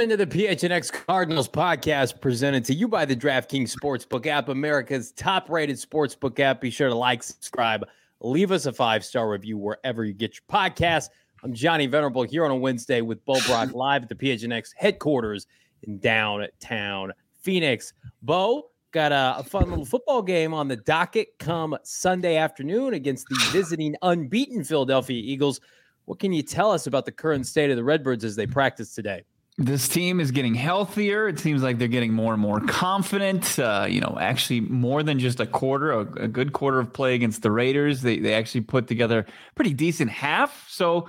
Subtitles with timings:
[0.00, 5.50] into the PHNX Cardinals podcast presented to you by the DraftKings Sportsbook app, America's top
[5.50, 6.60] rated sportsbook app.
[6.60, 7.84] Be sure to like, subscribe,
[8.20, 11.08] leave us a five star review wherever you get your podcast.
[11.42, 15.46] I'm Johnny Venerable here on a Wednesday with Bo Brock live at the PHNX headquarters
[15.82, 17.92] in downtown Phoenix.
[18.22, 23.28] Bo, got a, a fun little football game on the docket come Sunday afternoon against
[23.28, 25.60] the visiting unbeaten Philadelphia Eagles.
[26.04, 28.94] What can you tell us about the current state of the Redbirds as they practice
[28.94, 29.24] today?
[29.60, 31.26] This team is getting healthier.
[31.26, 33.58] It seems like they're getting more and more confident.
[33.58, 37.16] Uh, you know, actually, more than just a quarter, a, a, good quarter of play
[37.16, 38.02] against the Raiders.
[38.02, 39.26] They they actually put together
[39.56, 40.68] pretty decent half.
[40.68, 41.08] So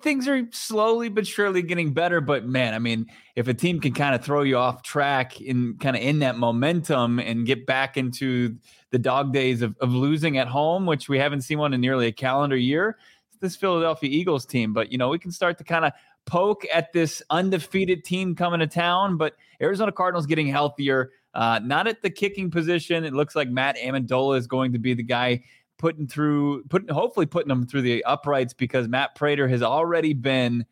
[0.00, 2.20] things are slowly but surely getting better.
[2.20, 5.76] But man, I mean, if a team can kind of throw you off track in
[5.78, 8.56] kind of in that momentum and get back into
[8.90, 12.06] the dog days of, of losing at home, which we haven't seen one in nearly
[12.06, 12.98] a calendar year,
[13.40, 14.72] this Philadelphia Eagles team.
[14.72, 15.92] But you know, we can start to kind of
[16.26, 21.10] poke at this undefeated team coming to town, but Arizona Cardinals getting healthier.
[21.34, 23.04] Uh, not at the kicking position.
[23.04, 25.42] It looks like Matt Ammendola is going to be the guy
[25.78, 30.66] putting through, putting hopefully putting them through the uprights because Matt Prater has already been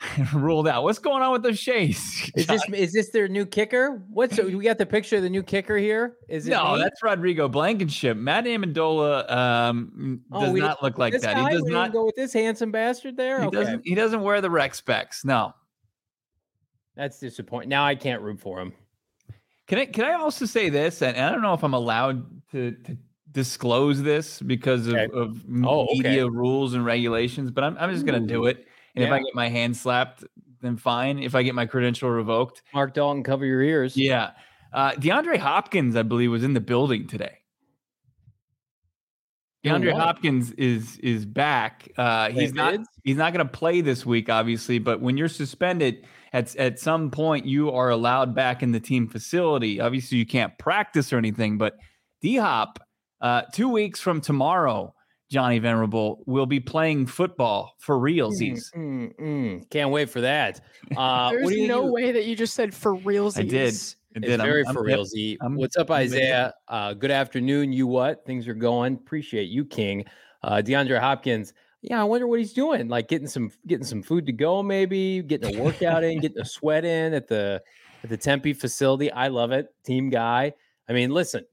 [0.34, 0.82] ruled out.
[0.82, 2.30] What's going on with the Shays?
[2.36, 4.02] Is this is this their new kicker?
[4.10, 6.16] What's we got the picture of the new kicker here?
[6.28, 6.74] Is it no?
[6.74, 6.82] Me?
[6.82, 8.16] That's Rodrigo Blankenship.
[8.16, 11.34] Matt Ammendola um, oh, does not look like that.
[11.34, 11.50] Guy?
[11.50, 13.40] He does not go with this handsome bastard there.
[13.40, 13.56] He okay.
[13.56, 13.82] doesn't.
[13.84, 15.24] He doesn't wear the rec specs.
[15.24, 15.54] No,
[16.96, 17.68] that's disappointing.
[17.68, 18.72] Now I can't root for him.
[19.66, 19.86] Can I?
[19.86, 21.02] Can I also say this?
[21.02, 22.96] And I don't know if I'm allowed to, to
[23.34, 25.08] disclose this because of, okay.
[25.12, 26.34] of oh, media okay.
[26.34, 28.66] rules and regulations, but I'm, I'm just going to do it.
[28.94, 29.08] And yeah.
[29.08, 30.24] if I get my hand slapped,
[30.60, 31.18] then fine.
[31.18, 33.96] If I get my credential revoked, Mark Dalton, cover your ears.
[33.96, 34.30] Yeah.
[34.72, 37.38] Uh, DeAndre Hopkins, I believe, was in the building today.
[39.64, 41.90] DeAndre Hopkins is is back.
[41.96, 44.78] Uh, he's not he's not going to play this week, obviously.
[44.78, 49.08] But when you're suspended, at at some point you are allowed back in the team
[49.08, 49.80] facility.
[49.80, 51.56] Obviously, you can't practice or anything.
[51.56, 51.76] But
[52.20, 52.78] D Hop,
[53.22, 54.94] uh, two weeks from tomorrow,
[55.30, 58.72] Johnny Venerable will be playing football for realsies.
[58.74, 59.70] Mm, mm, mm.
[59.70, 60.60] Can't wait for that.
[60.96, 61.92] Uh, There's no do?
[61.92, 63.38] way that you just said for realsies.
[63.38, 63.74] I did.
[64.14, 64.30] I did.
[64.34, 65.38] It's very I'm, for realsy.
[65.40, 66.52] What's up, Isaiah?
[66.68, 67.72] Uh, good afternoon.
[67.72, 68.24] You what?
[68.26, 68.94] Things are going.
[68.94, 70.04] Appreciate you, King.
[70.42, 71.54] Uh, DeAndre Hopkins.
[71.80, 72.88] Yeah, I wonder what he's doing.
[72.88, 76.44] Like getting some getting some food to go, maybe getting a workout in, getting a
[76.44, 77.62] sweat in at the
[78.02, 79.10] at the Tempe facility.
[79.10, 79.68] I love it.
[79.84, 80.52] Team guy.
[80.88, 81.44] I mean, listen,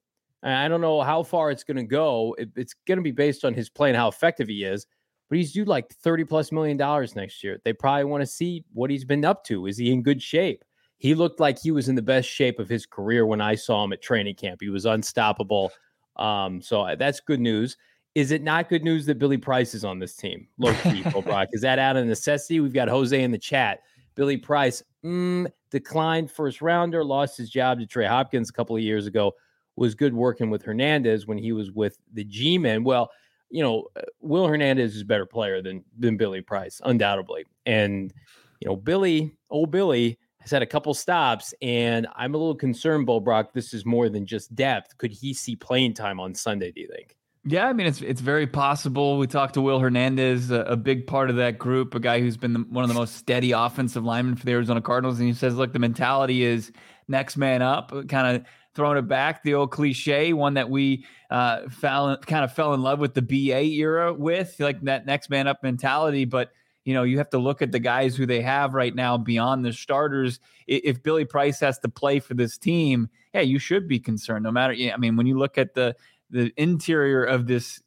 [0.44, 2.36] I don't know how far it's going to go.
[2.38, 4.88] It, it's going to be based on his play and how effective he is.
[5.30, 7.62] But he's due like 30 plus million dollars next year.
[7.64, 9.68] They probably want to see what he's been up to.
[9.68, 10.66] Is he in good shape?
[10.98, 13.84] He looked like he was in the best shape of his career when I saw
[13.84, 14.60] him at training camp.
[14.62, 15.72] He was unstoppable.
[16.18, 17.78] Um, so uh, that's good news.
[18.14, 20.48] Is it not good news that Billy Price is on this team?
[20.58, 21.48] Low key, Brock.
[21.54, 22.60] Is that out of necessity?
[22.60, 23.80] We've got Jose in the chat.
[24.16, 28.82] Billy Price mm, declined first rounder, lost his job to Trey Hopkins a couple of
[28.82, 29.34] years ago
[29.76, 32.84] was good working with Hernandez when he was with the G Men.
[32.84, 33.12] Well,
[33.50, 37.46] you know, uh, Will Hernandez is a better player than than Billy Price, undoubtedly.
[37.66, 38.14] And
[38.60, 43.06] you know, Billy, old Billy, has had a couple stops, and I'm a little concerned,
[43.06, 43.54] Bo Brock.
[43.54, 44.98] This is more than just depth.
[44.98, 46.72] Could he see playing time on Sunday?
[46.72, 47.16] Do you think?
[47.44, 49.18] Yeah, I mean it's it's very possible.
[49.18, 52.38] We talked to Will Hernandez, a, a big part of that group, a guy who's
[52.38, 55.34] been the, one of the most steady offensive linemen for the Arizona Cardinals, and he
[55.34, 56.72] says, "Look, the mentality is
[57.08, 61.70] next man up, kind of throwing it back, the old cliche, one that we uh,
[61.70, 65.48] fell kind of fell in love with the BA era with, like that next man
[65.48, 66.26] up mentality.
[66.26, 66.52] But
[66.84, 69.64] you know, you have to look at the guys who they have right now beyond
[69.64, 70.40] the starters.
[70.68, 74.44] If Billy Price has to play for this team, yeah, you should be concerned.
[74.44, 75.96] No matter, I mean, when you look at the
[76.32, 77.82] the interior of this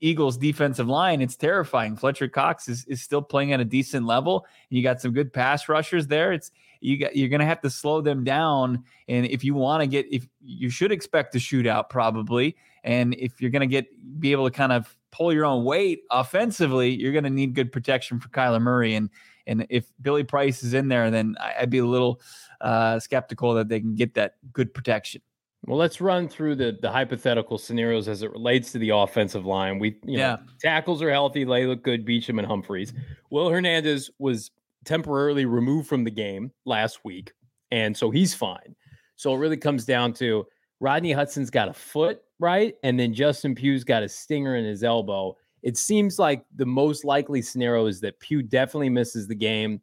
[0.00, 1.96] Eagles defensive line, it's terrifying.
[1.96, 4.44] Fletcher Cox is, is still playing at a decent level.
[4.68, 6.32] and You got some good pass rushers there.
[6.32, 6.50] It's
[6.84, 8.84] you got you're gonna have to slow them down.
[9.08, 12.56] And if you want to get if you should expect a shootout probably.
[12.84, 13.86] And if you're gonna get
[14.20, 18.20] be able to kind of pull your own weight offensively, you're gonna need good protection
[18.20, 18.94] for Kyler Murray.
[18.94, 19.08] And
[19.46, 22.20] and if Billy Price is in there, then I'd be a little
[22.60, 25.22] uh, skeptical that they can get that good protection.
[25.66, 29.78] Well, let's run through the the hypothetical scenarios as it relates to the offensive line.
[29.78, 30.34] We, you yeah.
[30.34, 31.44] know, tackles are healthy.
[31.44, 32.04] They look good.
[32.04, 32.92] Beachum and Humphreys.
[33.30, 34.50] Will Hernandez was
[34.84, 37.32] temporarily removed from the game last week,
[37.70, 38.74] and so he's fine.
[39.16, 40.44] So it really comes down to
[40.80, 44.84] Rodney Hudson's got a foot right, and then Justin Pugh's got a stinger in his
[44.84, 45.36] elbow.
[45.62, 49.80] It seems like the most likely scenario is that Pugh definitely misses the game,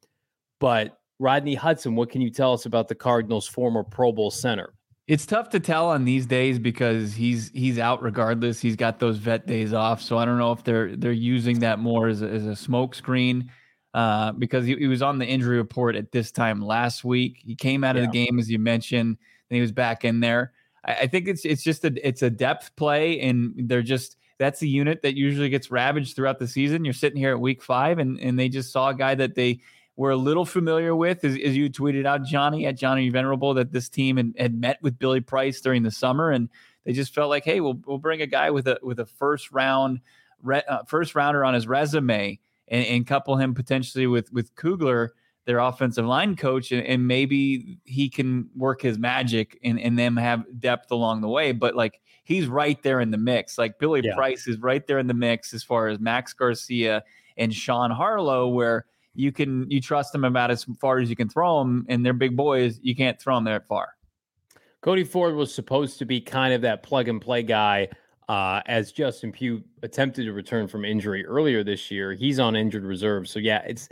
[0.59, 4.73] but Rodney Hudson, what can you tell us about the Cardinals' former Pro Bowl center?
[5.07, 8.59] It's tough to tell on these days because he's he's out regardless.
[8.59, 11.79] He's got those vet days off, so I don't know if they're they're using that
[11.79, 13.51] more as a, as a smoke screen.
[13.93, 17.41] Uh, because he, he, was on the injury report at this time last week.
[17.43, 19.17] He came out of the game as you mentioned,
[19.49, 20.53] and he was back in there.
[20.85, 24.59] I, I, think it's it's just a it's a depth play, and they're just that's
[24.59, 26.85] the unit that usually gets ravaged throughout the season.
[26.85, 29.59] You're sitting here at week five, and and they just saw a guy that they
[29.97, 33.71] were a little familiar with, as, as you tweeted out, Johnny at Johnny Venerable, that
[33.71, 36.49] this team had, had met with Billy Price during the summer, and
[36.85, 39.51] they just felt like, hey, we'll we'll bring a guy with a with a first
[39.51, 39.99] round
[40.41, 42.39] re, uh, first rounder on his resume
[42.71, 45.13] and, and couple him potentially with with Kugler,
[45.45, 50.17] their offensive line coach, and, and maybe he can work his magic and, and them
[50.17, 51.51] have depth along the way.
[51.51, 53.57] But like he's right there in the mix.
[53.57, 54.15] Like Billy yeah.
[54.15, 57.03] Price is right there in the mix as far as Max Garcia
[57.37, 61.29] and Sean Harlow, where you can you trust them about as far as you can
[61.29, 62.79] throw them, and they're big boys.
[62.81, 63.89] You can't throw them that far.
[64.81, 67.87] Cody Ford was supposed to be kind of that plug and play guy
[68.31, 72.13] uh, as Justin Pugh attempted to return from injury earlier this year.
[72.13, 73.27] He's on injured reserve.
[73.27, 73.89] So, yeah, it's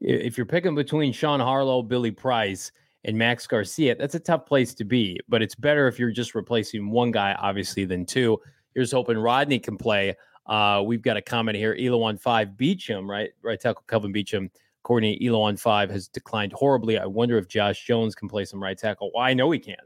[0.00, 2.72] if you're picking between Sean Harlow, Billy Price,
[3.04, 5.20] and Max Garcia, that's a tough place to be.
[5.28, 8.40] But it's better if you're just replacing one guy, obviously, than two.
[8.74, 10.16] Here's hoping Rodney can play.
[10.46, 11.76] Uh, we've got a comment here.
[11.78, 13.28] Elo on five, Beachum, right?
[13.42, 14.48] Right tackle Kelvin Beachum.
[14.82, 16.96] According to Elo on five, has declined horribly.
[16.96, 19.10] I wonder if Josh Jones can play some right tackle.
[19.14, 19.76] Well, I know he can.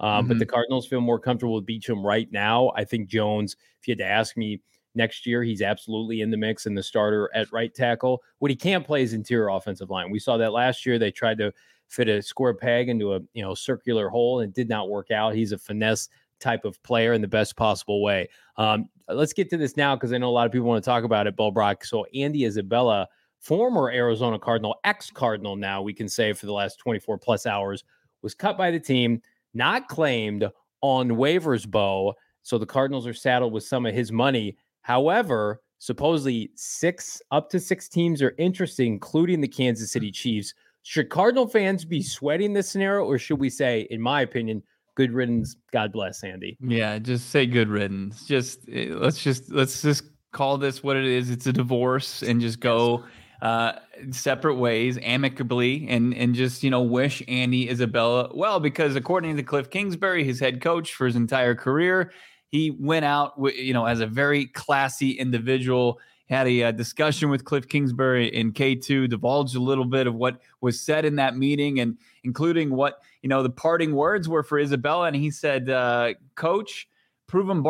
[0.00, 0.28] Um, mm-hmm.
[0.28, 0.52] But the mm-hmm.
[0.52, 2.72] Cardinals feel more comfortable with Beachum right now.
[2.76, 4.60] I think Jones, if you had to ask me
[4.94, 8.22] next year, he's absolutely in the mix and the starter at right tackle.
[8.38, 10.10] What he can't play is interior offensive line.
[10.10, 10.98] We saw that last year.
[10.98, 11.52] They tried to
[11.88, 15.10] fit a square peg into a you know circular hole and it did not work
[15.10, 15.34] out.
[15.34, 16.08] He's a finesse
[16.40, 18.28] type of player in the best possible way.
[18.56, 20.88] Um, let's get to this now because I know a lot of people want to
[20.88, 21.84] talk about it, Bo Brock.
[21.84, 23.08] So Andy Isabella,
[23.40, 27.84] former Arizona Cardinal, ex Cardinal now, we can say for the last 24 plus hours,
[28.22, 29.20] was cut by the team
[29.54, 30.48] not claimed
[30.80, 32.14] on waivers, Bo.
[32.42, 34.56] So the Cardinals are saddled with some of his money.
[34.82, 40.54] However, supposedly six up to six teams are interested, including the Kansas City Chiefs.
[40.82, 44.62] Should Cardinal fans be sweating this scenario, or should we say, in my opinion,
[44.94, 45.56] good riddance?
[45.72, 46.58] God bless Andy.
[46.60, 48.26] Yeah, just say good riddance.
[48.26, 51.30] Just eh, let's just let's just call this what it is.
[51.30, 53.04] It's a divorce, and just go.
[53.44, 53.78] Uh,
[54.10, 59.42] separate ways amicably and and just you know wish Andy Isabella well because according to
[59.42, 62.10] Cliff Kingsbury, his head coach for his entire career,
[62.48, 66.00] he went out you know as a very classy individual.
[66.30, 70.40] Had a, uh, discussion with Cliff Kingsbury in K2, divulged a little bit of what
[70.62, 74.58] was said in that meeting, and including what you know the parting words were for
[74.58, 75.08] Isabella.
[75.08, 76.88] And he said, uh, "Coach,
[77.26, 77.62] prove him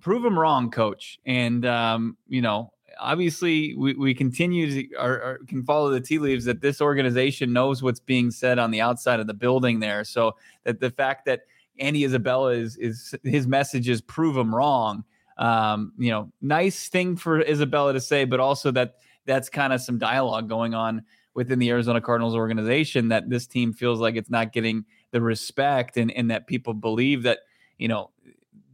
[0.00, 5.40] prove him wrong, Coach." And um, you know, obviously we, we continue to or, or,
[5.48, 9.20] can follow the tea leaves that this organization knows what's being said on the outside
[9.20, 10.04] of the building there.
[10.04, 11.42] So that the fact that
[11.78, 15.04] Andy Isabella is is his message is prove him wrong.
[15.38, 19.80] Um, you know, nice thing for Isabella to say, but also that that's kind of
[19.80, 21.02] some dialogue going on
[21.34, 25.96] within the Arizona Cardinals organization that this team feels like it's not getting the respect
[25.96, 27.38] and, and that people believe that,
[27.78, 28.10] you know,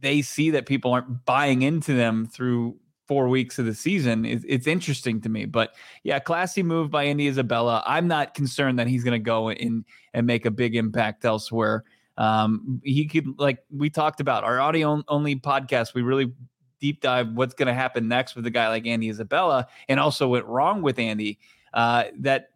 [0.01, 2.75] they see that people aren't buying into them through
[3.07, 4.25] four weeks of the season.
[4.25, 5.73] It's, it's interesting to me, but
[6.03, 7.83] yeah, classy move by Andy Isabella.
[7.87, 11.85] I'm not concerned that he's going to go in and make a big impact elsewhere.
[12.17, 15.93] Um, he could, like we talked about, our audio only podcast.
[15.93, 16.33] We really
[16.79, 20.27] deep dive what's going to happen next with a guy like Andy Isabella, and also
[20.27, 21.39] what wrong with Andy.
[21.73, 22.49] Uh, that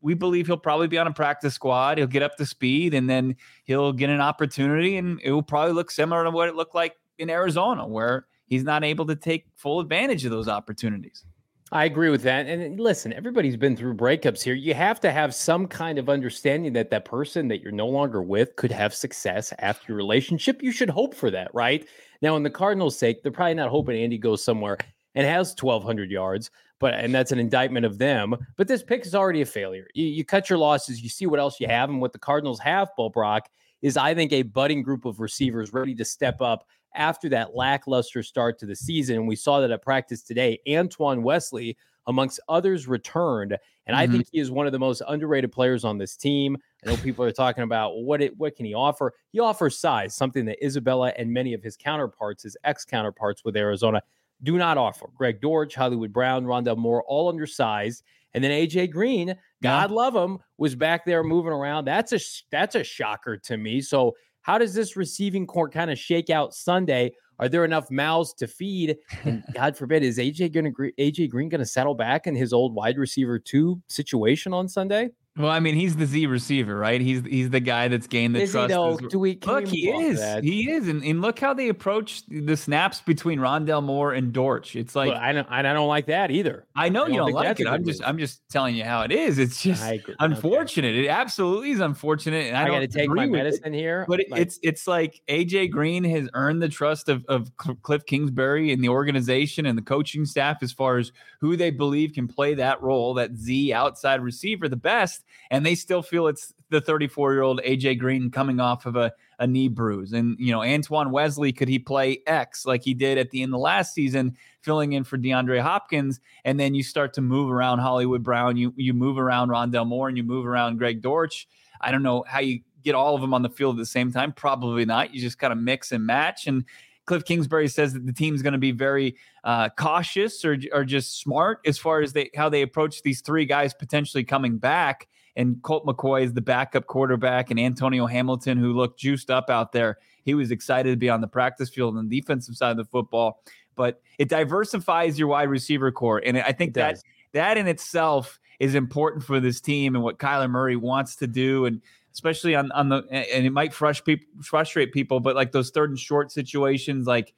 [0.00, 1.98] we believe he'll probably be on a practice squad.
[1.98, 5.72] He'll get up to speed, and then he'll get an opportunity, and it will probably
[5.74, 9.46] look similar to what it looked like in Arizona, where he's not able to take
[9.54, 11.24] full advantage of those opportunities.
[11.72, 12.46] I agree with that.
[12.46, 14.52] And listen, everybody's been through breakups here.
[14.52, 18.22] You have to have some kind of understanding that that person that you're no longer
[18.22, 20.62] with could have success after your relationship.
[20.62, 21.88] You should hope for that, right?
[22.20, 24.76] Now, in the Cardinals' sake, they're probably not hoping Andy goes somewhere
[25.14, 28.36] and has 1,200 yards, but and that's an indictment of them.
[28.58, 29.86] But this pick is already a failure.
[29.94, 31.02] You, you cut your losses.
[31.02, 33.48] You see what else you have, and what the Cardinals have, Bo Brock,
[33.80, 38.22] is I think a budding group of receivers ready to step up after that lackluster
[38.22, 39.16] start to the season.
[39.16, 40.58] And we saw that at practice today.
[40.68, 43.56] Antoine Wesley, amongst others, returned.
[43.86, 44.02] And mm-hmm.
[44.02, 46.56] I think he is one of the most underrated players on this team.
[46.84, 49.14] I know people are talking about what it what can he offer?
[49.30, 53.56] He offers size, something that Isabella and many of his counterparts, his ex counterparts with
[53.56, 54.02] Arizona,
[54.42, 55.06] do not offer.
[55.14, 58.02] Greg Dortch, Hollywood Brown, Rondale Moore, all undersized.
[58.34, 59.96] And then AJ Green, God yeah.
[59.96, 61.84] love him, was back there moving around.
[61.84, 62.20] That's a
[62.50, 63.80] that's a shocker to me.
[63.80, 67.12] So how does this receiving corps kind of shake out Sunday?
[67.38, 68.98] Are there enough mouths to feed?
[69.24, 72.52] And God forbid, is AJ going to AJ Green going to settle back in his
[72.52, 75.10] old wide receiver two situation on Sunday?
[75.34, 77.00] Well, I mean, he's the Z receiver, right?
[77.00, 78.68] He's he's the guy that's gained the is trust.
[78.68, 78.98] He though?
[78.98, 79.66] Do we look?
[79.66, 80.20] He is.
[80.44, 84.76] He is, and, and look how they approach the snaps between Rondale Moore and Dortch.
[84.76, 86.66] It's like I don't I don't like that either.
[86.76, 87.66] I know I you don't, don't like it.
[87.66, 88.02] I'm just.
[88.06, 89.38] I'm just telling you how it is.
[89.38, 89.82] It's just
[90.20, 90.88] unfortunate.
[90.88, 91.06] Okay.
[91.06, 92.48] It absolutely is unfortunate.
[92.48, 95.22] And I, I got to take my medicine it, here, but like, it's it's like
[95.28, 99.82] AJ Green has earned the trust of of Cliff Kingsbury and the organization and the
[99.82, 101.10] coaching staff as far as
[101.40, 105.74] who they believe can play that role, that Z outside receiver, the best, and they
[105.74, 109.68] still feel it's the 34 year old AJ Green coming off of a, a knee
[109.68, 110.12] bruise.
[110.12, 113.54] And, you know, Antoine Wesley, could he play X like he did at the end
[113.54, 116.20] of last season, filling in for DeAndre Hopkins?
[116.44, 120.08] And then you start to move around Hollywood Brown, you, you move around Rondale Moore,
[120.08, 121.46] and you move around Greg Dortch.
[121.80, 124.10] I don't know how you get all of them on the field at the same
[124.10, 124.32] time.
[124.32, 125.14] Probably not.
[125.14, 126.46] You just kind of mix and match.
[126.46, 126.64] And
[127.04, 131.20] Cliff Kingsbury says that the team's going to be very uh, cautious or, or just
[131.20, 135.62] smart as far as they how they approach these three guys potentially coming back and
[135.62, 139.98] Colt McCoy is the backup quarterback, and Antonio Hamilton, who looked juiced up out there.
[140.24, 142.84] He was excited to be on the practice field on the defensive side of the
[142.84, 143.42] football.
[143.74, 148.74] But it diversifies your wide receiver corps, and I think that that in itself is
[148.74, 151.80] important for this team and what Kyler Murray wants to do, and
[152.12, 155.90] especially on on the and it might frustrate people, frustrate people, but like those third
[155.90, 157.32] and short situations, like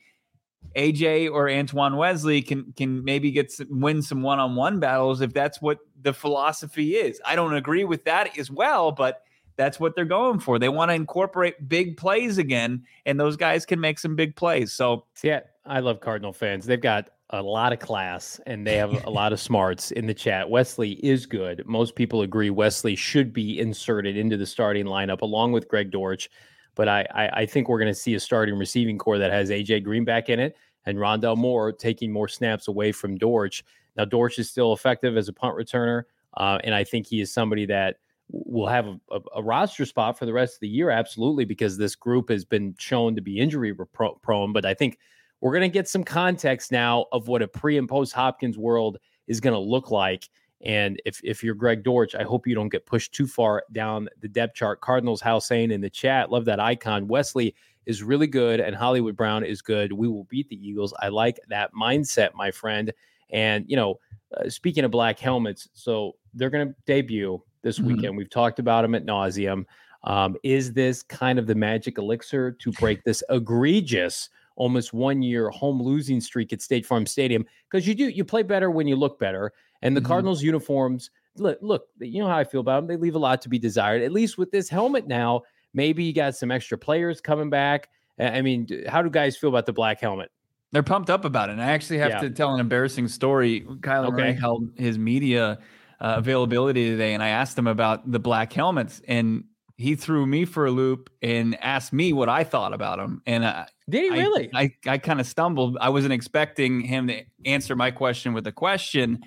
[0.77, 5.21] AJ or Antoine Wesley can can maybe get some, win some one on one battles
[5.21, 7.21] if that's what the philosophy is.
[7.25, 9.23] I don't agree with that as well, but
[9.57, 10.59] that's what they're going for.
[10.59, 14.73] They want to incorporate big plays again, and those guys can make some big plays.
[14.73, 16.67] So yeah, I love Cardinal fans.
[16.67, 20.15] They've got a lot of class and they have a lot of smarts in the
[20.15, 20.51] chat.
[20.51, 21.67] Wesley is good.
[21.67, 26.31] Most people agree Wesley should be inserted into the starting lineup along with Greg Dortch.
[26.75, 29.51] But I, I, I think we're going to see a starting receiving corps that has
[29.51, 33.65] AJ Green back in it and Rondale Moore taking more snaps away from Dortch.
[33.97, 36.05] Now, Dortch is still effective as a punt returner,
[36.37, 37.97] uh, and I think he is somebody that
[38.31, 41.77] will have a, a, a, roster spot for the rest of the year, absolutely, because
[41.77, 43.75] this group has been shown to be injury
[44.23, 44.53] prone.
[44.53, 44.99] But I think
[45.41, 48.99] we're going to get some context now of what a pre and post Hopkins world
[49.27, 50.29] is going to look like.
[50.65, 54.09] And if if you're Greg Dortch, I hope you don't get pushed too far down
[54.21, 54.81] the depth chart.
[54.81, 57.07] Cardinals House saying in the chat, love that icon.
[57.07, 57.55] Wesley
[57.85, 59.93] is really good and Hollywood Brown is good.
[59.93, 60.95] We will beat the Eagles.
[61.01, 62.93] I like that mindset, my friend.
[63.31, 64.01] And you know,
[64.37, 67.89] uh, speaking of black helmets, so they're going to debut this mm-hmm.
[67.89, 68.17] weekend.
[68.17, 69.67] We've talked about them at nauseum.
[70.05, 74.31] Um, is this kind of the magic elixir to break this egregious?
[74.57, 78.43] almost one year home losing streak at State Farm Stadium because you do you play
[78.43, 79.53] better when you look better.
[79.85, 80.09] And the mm-hmm.
[80.09, 82.87] Cardinals uniforms, look, look, you know how I feel about them.
[82.89, 84.03] They leave a lot to be desired.
[84.03, 87.89] At least with this helmet now, maybe you got some extra players coming back.
[88.19, 90.33] I mean, how do guys feel about the black helmet?
[90.73, 91.53] They're pumped up about it.
[91.53, 92.21] And I actually have yeah.
[92.21, 93.61] to tell an embarrassing story.
[93.61, 94.17] Kyler okay.
[94.17, 95.59] Murray held his media
[96.01, 99.45] uh, availability today, and I asked him about the black helmets, and
[99.77, 103.23] he threw me for a loop and asked me what I thought about them.
[103.27, 104.51] And uh, did he really?
[104.55, 105.77] I, I, I kind of stumbled.
[105.81, 109.21] I wasn't expecting him to answer my question with a question,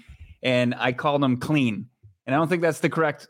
[0.43, 1.87] and I called him clean.
[2.25, 3.27] And I don't think that's the correct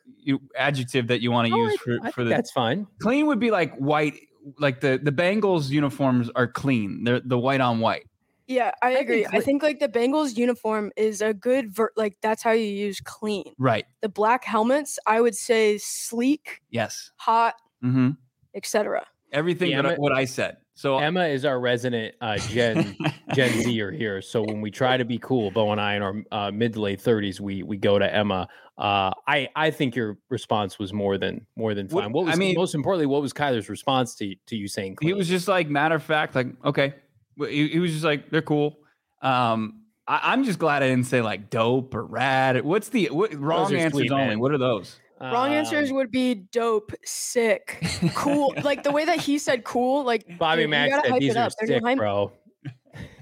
[0.58, 2.30] adjective that you want to use for, I for the.
[2.30, 2.88] That's fine.
[3.00, 4.16] Clean would be like white.
[4.60, 7.04] Like the the Bengals uniforms are clean.
[7.04, 8.08] They're the white on white.
[8.48, 9.26] Yeah, I agree.
[9.30, 13.02] I think like the Bengals uniform is a good ver- like that's how you use
[13.02, 13.54] clean.
[13.58, 13.86] Right.
[14.02, 16.62] The black helmets, I would say sleek.
[16.70, 17.12] Yes.
[17.18, 17.56] Hot.
[17.84, 18.12] Mm-hmm.
[18.56, 19.06] Etc.
[19.34, 20.58] Everything yeah, but what I said.
[20.78, 22.96] So Emma is our resident uh, Gen
[23.34, 24.22] Gen Zer here.
[24.22, 26.82] So when we try to be cool, Bo and I in our uh, mid to
[26.82, 28.48] late thirties, we we go to Emma.
[28.78, 32.12] Uh, I I think your response was more than more than fine.
[32.12, 34.98] What was I mean, most importantly, what was Kyler's response to to you saying?
[34.98, 35.10] Clean?
[35.10, 36.94] He was just like matter of fact, like okay,
[37.40, 38.78] he, he was just like, they're cool.
[39.24, 42.64] Um, I, am just glad I didn't say like dope or rad.
[42.64, 44.36] What's the what, wrong answers only?
[44.36, 45.00] What are those?
[45.20, 47.84] Wrong answers um, would be dope, sick,
[48.14, 48.54] cool.
[48.64, 51.84] like the way that he said cool, like Bobby dude, Mack said these are sick,
[51.96, 52.32] bro.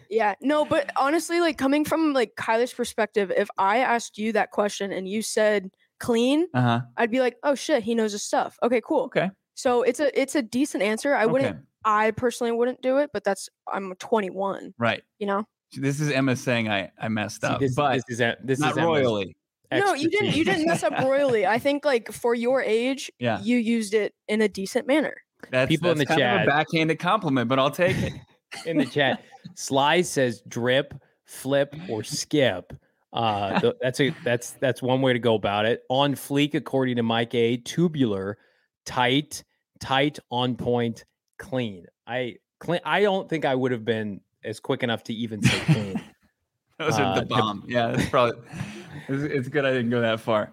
[0.10, 4.52] Yeah, no, but honestly, like coming from like Kyler's perspective, if I asked you that
[4.52, 6.82] question and you said clean, uh-huh.
[6.98, 8.58] I'd be like, oh shit, he knows his stuff.
[8.62, 9.06] Okay, cool.
[9.06, 9.30] Okay.
[9.56, 11.16] So it's a it's a decent answer.
[11.16, 14.74] I wouldn't I personally wouldn't do it, but that's I'm 21.
[14.78, 15.04] Right.
[15.20, 15.44] You know.
[15.74, 18.84] This is Emma saying I I messed up, this, but this is this not is
[18.84, 19.36] royally.
[19.72, 20.36] No, you didn't.
[20.36, 21.46] You didn't mess up royally.
[21.46, 23.42] I think like for your age, yeah.
[23.42, 25.16] you used it in a decent manner.
[25.52, 28.14] That's, People that's in the kind chat, of a backhanded compliment, but I'll take it.
[28.66, 29.24] in the chat,
[29.56, 30.94] Sly says drip,
[31.26, 32.74] flip, or skip.
[33.14, 35.84] Uh, th- that's a that's that's one way to go about it.
[35.90, 37.58] On fleek, according to Mike A.
[37.58, 38.38] Tubular,
[38.86, 39.44] tight,
[39.80, 41.06] tight, on point,
[41.38, 41.86] clean.
[42.08, 42.82] I clean.
[42.84, 46.02] I don't think I would have been as quick enough to even say clean.
[46.78, 47.64] Those uh, are the bomb.
[47.68, 48.42] yeah, that's probably.
[49.08, 50.52] It's, it's, good I didn't go that far.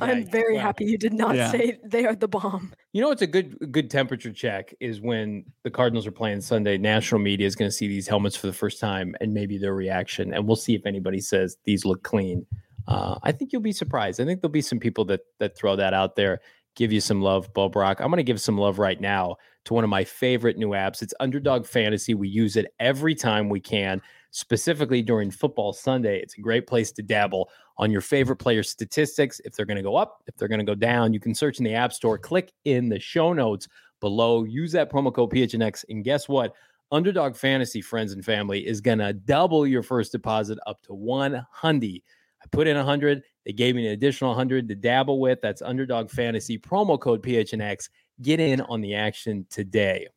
[0.00, 1.50] I'm very happy you did not yeah.
[1.50, 2.72] say they are the bomb.
[2.92, 6.78] You know, it's a good good temperature check is when the Cardinals are playing Sunday.
[6.78, 9.74] National media is going to see these helmets for the first time and maybe their
[9.74, 12.46] reaction, and we'll see if anybody says these look clean.
[12.86, 14.20] Uh, I think you'll be surprised.
[14.20, 16.40] I think there'll be some people that that throw that out there,
[16.76, 18.00] give you some love, Bob Brock.
[18.00, 21.02] I'm going to give some love right now to one of my favorite new apps.
[21.02, 22.14] It's Underdog Fantasy.
[22.14, 24.00] We use it every time we can
[24.30, 26.20] specifically during football Sunday.
[26.20, 29.40] It's a great place to dabble on your favorite player statistics.
[29.44, 31.58] If they're going to go up, if they're going to go down, you can search
[31.58, 33.68] in the App Store, click in the show notes
[34.00, 35.84] below, use that promo code PHNX.
[35.88, 36.54] And guess what?
[36.90, 42.02] Underdog Fantasy, friends and family, is going to double your first deposit up to 100.
[42.40, 43.22] I put in 100.
[43.44, 45.40] They gave me an additional 100 to dabble with.
[45.42, 47.90] That's Underdog Fantasy, promo code PHNX.
[48.22, 50.08] Get in on the action today.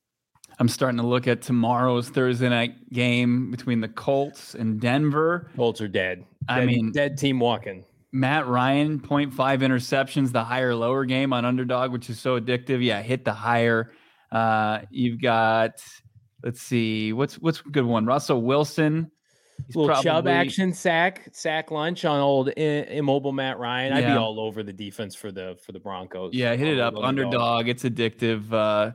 [0.60, 5.50] I'm starting to look at tomorrow's Thursday night game between the Colts and Denver.
[5.56, 6.20] Colts are dead.
[6.20, 7.86] dead I mean, dead team walking.
[8.12, 12.84] Matt Ryan, 0.5 interceptions, the higher lower game on underdog, which is so addictive.
[12.84, 13.92] Yeah, hit the higher.
[14.32, 15.82] Uh, you've got,
[16.44, 18.06] let's see, what's what's a good one?
[18.06, 19.12] Russell Wilson.
[19.68, 23.94] He's little probably, Chubb action sack sack lunch on old immobile Matt Ryan.
[23.94, 24.14] I'd yeah.
[24.14, 26.34] be all over the defense for the for the Broncos.
[26.34, 26.96] Yeah, hit it up.
[26.98, 27.68] Underdog.
[27.68, 28.52] It's addictive.
[28.52, 28.92] Uh,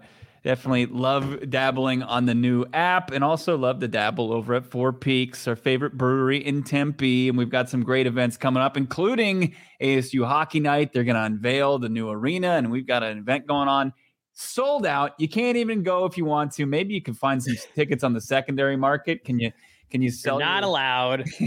[0.47, 4.93] Definitely love dabbling on the new app and also love to dabble over at Four
[4.93, 7.29] Peaks, our favorite brewery in Tempe.
[7.29, 10.93] And we've got some great events coming up, including ASU Hockey Night.
[10.93, 13.93] They're going to unveil the new arena, and we've got an event going on.
[14.35, 15.15] Sold out.
[15.19, 16.65] You can't even go if you want to.
[16.65, 19.25] Maybe you can find some tickets on the secondary market.
[19.25, 19.50] Can you?
[19.91, 20.38] Can you sell?
[20.38, 20.71] You're not your...
[20.71, 21.25] allowed.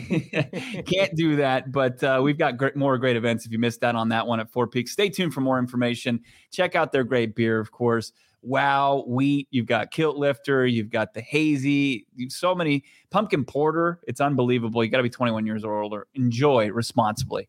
[0.85, 1.71] Can't do that.
[1.71, 3.45] But uh, we've got great, more great events.
[3.45, 6.21] If you missed out on that one at Four Peaks, stay tuned for more information.
[6.51, 11.13] Check out their great beer, of course wow wheat you've got kilt lifter you've got
[11.13, 15.81] the hazy so many pumpkin porter it's unbelievable you got to be 21 years or
[15.81, 17.47] older enjoy responsibly.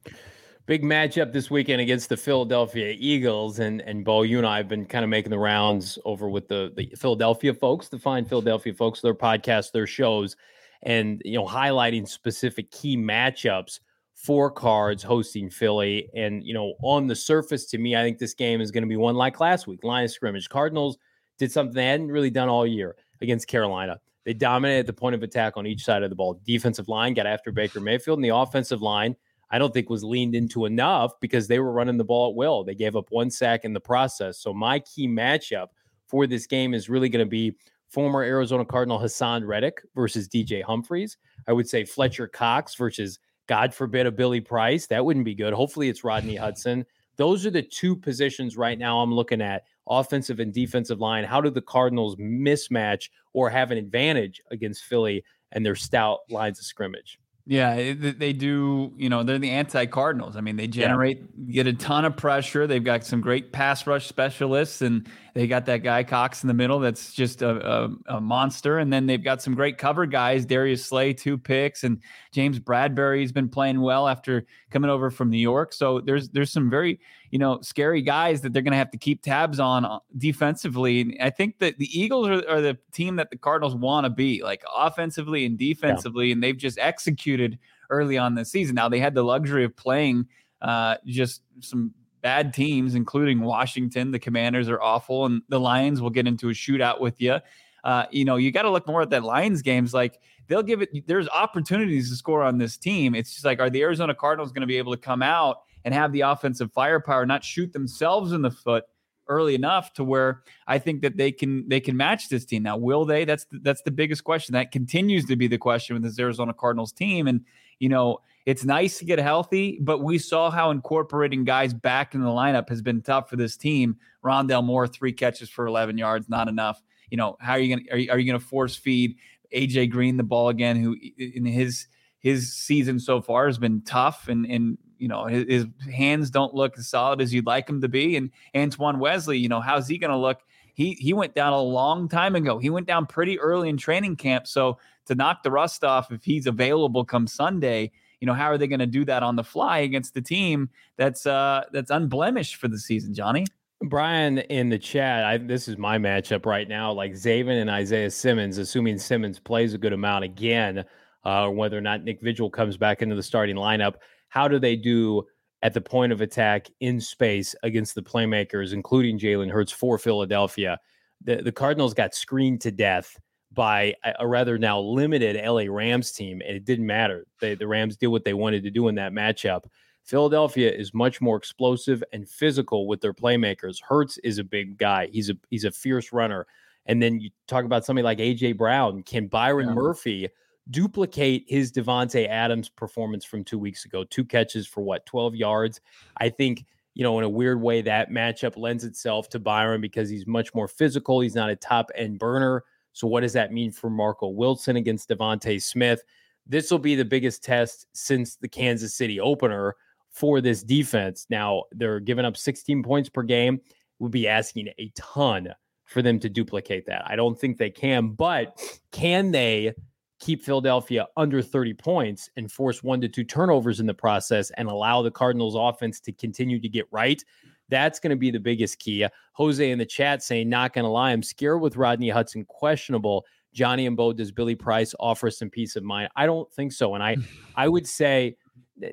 [0.67, 4.69] Big matchup this weekend against the philadelphia eagles and and bo you and i have
[4.69, 8.73] been kind of making the rounds over with the the philadelphia folks the fine philadelphia
[8.73, 10.37] folks their podcasts their shows
[10.83, 13.81] and you know highlighting specific key matchups
[14.23, 16.11] four cards hosting Philly.
[16.15, 18.89] And, you know, on the surface, to me, I think this game is going to
[18.89, 20.49] be one like last week line of scrimmage.
[20.49, 20.99] Cardinals
[21.39, 23.99] did something they hadn't really done all year against Carolina.
[24.25, 26.39] They dominated the point of attack on each side of the ball.
[26.45, 29.17] Defensive line got after Baker Mayfield, and the offensive line,
[29.51, 32.63] I don't think was leaned into enough because they were running the ball at will.
[32.63, 34.39] They gave up one sack in the process.
[34.39, 35.69] So, my key matchup
[36.07, 37.57] for this game is really going to be
[37.89, 41.17] former Arizona Cardinal Haason Reddick versus DJ Humphreys.
[41.49, 43.19] I would say Fletcher Cox versus
[43.51, 44.87] God forbid a Billy Price.
[44.87, 45.53] That wouldn't be good.
[45.53, 46.87] Hopefully it's Rodney Hudson.
[47.17, 51.25] Those are the two positions right now I'm looking at offensive and defensive line.
[51.25, 56.61] How do the Cardinals mismatch or have an advantage against Philly and their stout lines
[56.61, 57.19] of scrimmage?
[57.45, 58.93] Yeah, eh, they do.
[58.97, 60.37] You know, they're the anti Cardinals.
[60.37, 61.65] I mean, they generate, yeah.
[61.65, 62.69] get a ton of pressure.
[62.69, 66.55] They've got some great pass rush specialists, and they got that guy Cox in the
[66.55, 68.79] middle that's just a, a, a monster.
[68.79, 72.01] And then they've got some great cover guys Darius Slay, two picks, and
[72.33, 75.73] James Bradberry's been playing well after coming over from New York.
[75.73, 78.99] So there's there's some very you know, scary guys that they're going to have to
[78.99, 81.01] keep tabs on uh, defensively.
[81.01, 84.11] And I think that the Eagles are, are the team that the Cardinals want to
[84.11, 86.33] be, like offensively and defensively, yeah.
[86.35, 88.75] and they've just executed early on this season.
[88.75, 90.27] Now they had the luxury of playing
[90.61, 94.11] uh, just some bad teams, including Washington.
[94.11, 97.39] The Commanders are awful, and the Lions will get into a shootout with you.
[97.83, 99.95] Uh, you know, you got to look more at that Lions games.
[99.95, 101.07] Like they'll give it.
[101.07, 103.15] There's opportunities to score on this team.
[103.15, 105.95] It's just like, are the Arizona Cardinals going to be able to come out and
[105.95, 108.85] have the offensive firepower, not shoot themselves in the foot
[109.29, 112.65] early enough to where I think that they can they can match this team.
[112.65, 113.25] Now, will they?
[113.25, 114.53] That's the, that's the biggest question.
[114.53, 117.29] That continues to be the question with this Arizona Cardinals team.
[117.29, 117.45] And
[117.81, 122.23] you know, it's nice to get healthy, but we saw how incorporating guys back in
[122.23, 123.97] the lineup has been tough for this team.
[124.25, 126.83] Rondale Moore, three catches for 11 yards, not enough.
[127.11, 129.17] You know, how are you going to are you, are you going to force feed
[129.55, 130.77] AJ Green the ball again?
[130.77, 131.87] Who in his
[132.21, 136.55] his season so far has been tough and and you know his, his, hands don't
[136.55, 138.17] look as solid as you'd like him to be.
[138.17, 140.41] And Antoine Wesley, you know, how's he going to look?
[140.75, 142.59] He he went down a long time ago.
[142.59, 144.47] He went down pretty early in training camp.
[144.47, 148.59] So to knock the rust off, if he's available come Sunday, you know, how are
[148.59, 152.57] they going to do that on the fly against the team that's uh that's unblemished
[152.57, 153.47] for the season, Johnny?
[153.85, 156.93] Brian in the chat, I, this is my matchup right now.
[156.93, 160.85] Like Zaven and Isaiah Simmons, assuming Simmons plays a good amount again,
[161.25, 163.95] uh, whether or not Nick Vigil comes back into the starting lineup
[164.31, 165.25] how do they do
[165.63, 170.81] at the point of attack in space against the playmakers, including Jalen Hurts for Philadelphia?
[171.23, 173.21] The, the Cardinals got screened to death
[173.53, 177.27] by a, rather now limited LA Rams team, and it didn't matter.
[177.41, 179.65] They, the Rams did what they wanted to do in that matchup.
[180.05, 183.79] Philadelphia is much more explosive and physical with their playmakers.
[183.83, 185.09] Hurts is a big guy.
[185.13, 186.47] He's a he's a fierce runner.
[186.87, 189.03] And then you talk about somebody like AJ Brown.
[189.03, 189.75] Can Byron yeah.
[189.75, 190.29] Murphy
[190.71, 194.05] duplicate his Davante Adams performance from two weeks ago?
[194.05, 195.81] Two catches for what, 12 yards?
[196.17, 200.09] I think, you know, in a weird way, that matchup lends itself to Byron because
[200.09, 201.21] he's much more physical.
[201.21, 202.65] He's not a top end burner.
[202.93, 206.03] So, what does that mean for Marco Wilson against DeVonta Smith?
[206.47, 209.77] This will be the biggest test since the Kansas City opener
[210.11, 211.27] for this defense.
[211.31, 213.61] Now, they're giving up 16 points per game.
[213.99, 215.49] We'll be asking a ton
[215.85, 217.03] for them to duplicate that.
[217.07, 218.61] I don't think they can, but
[218.93, 219.75] can they
[220.21, 224.69] keep Philadelphia under 30 points and force one to two turnovers in the process and
[224.69, 227.23] allow the Cardinals offense to continue to get right?
[227.71, 229.07] That's going to be the biggest key.
[229.33, 233.25] Jose in the chat saying, not going to lie, I'm scared with Rodney Hudson questionable.
[233.53, 236.11] Johnny and Bo, does Billy Price offer some peace of mind?
[236.17, 236.95] I don't think so.
[236.95, 237.17] And I,
[237.57, 238.37] I would say,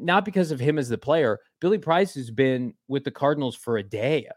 [0.01, 3.77] not because of him as the player, Billy Price has been with the Cardinals for
[3.77, 4.27] a day.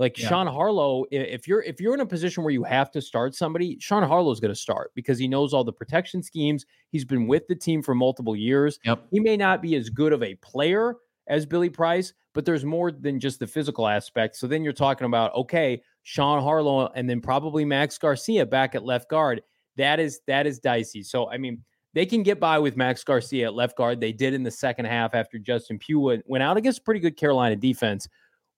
[0.00, 0.28] Like yeah.
[0.28, 3.76] Sean Harlow, if you're if you're in a position where you have to start somebody,
[3.80, 6.64] Sean Harlow is going to start because he knows all the protection schemes.
[6.88, 8.78] He's been with the team for multiple years.
[8.84, 9.08] Yep.
[9.10, 10.96] He may not be as good of a player
[11.30, 14.36] as Billy Price, but there's more than just the physical aspect.
[14.36, 18.84] So then you're talking about okay, Sean Harlow and then probably Max Garcia back at
[18.84, 19.40] left guard.
[19.76, 21.02] That is that is dicey.
[21.02, 21.64] So I mean,
[21.94, 24.00] they can get by with Max Garcia at left guard.
[24.00, 27.56] They did in the second half after Justin Pugh went out against pretty good Carolina
[27.56, 28.06] defense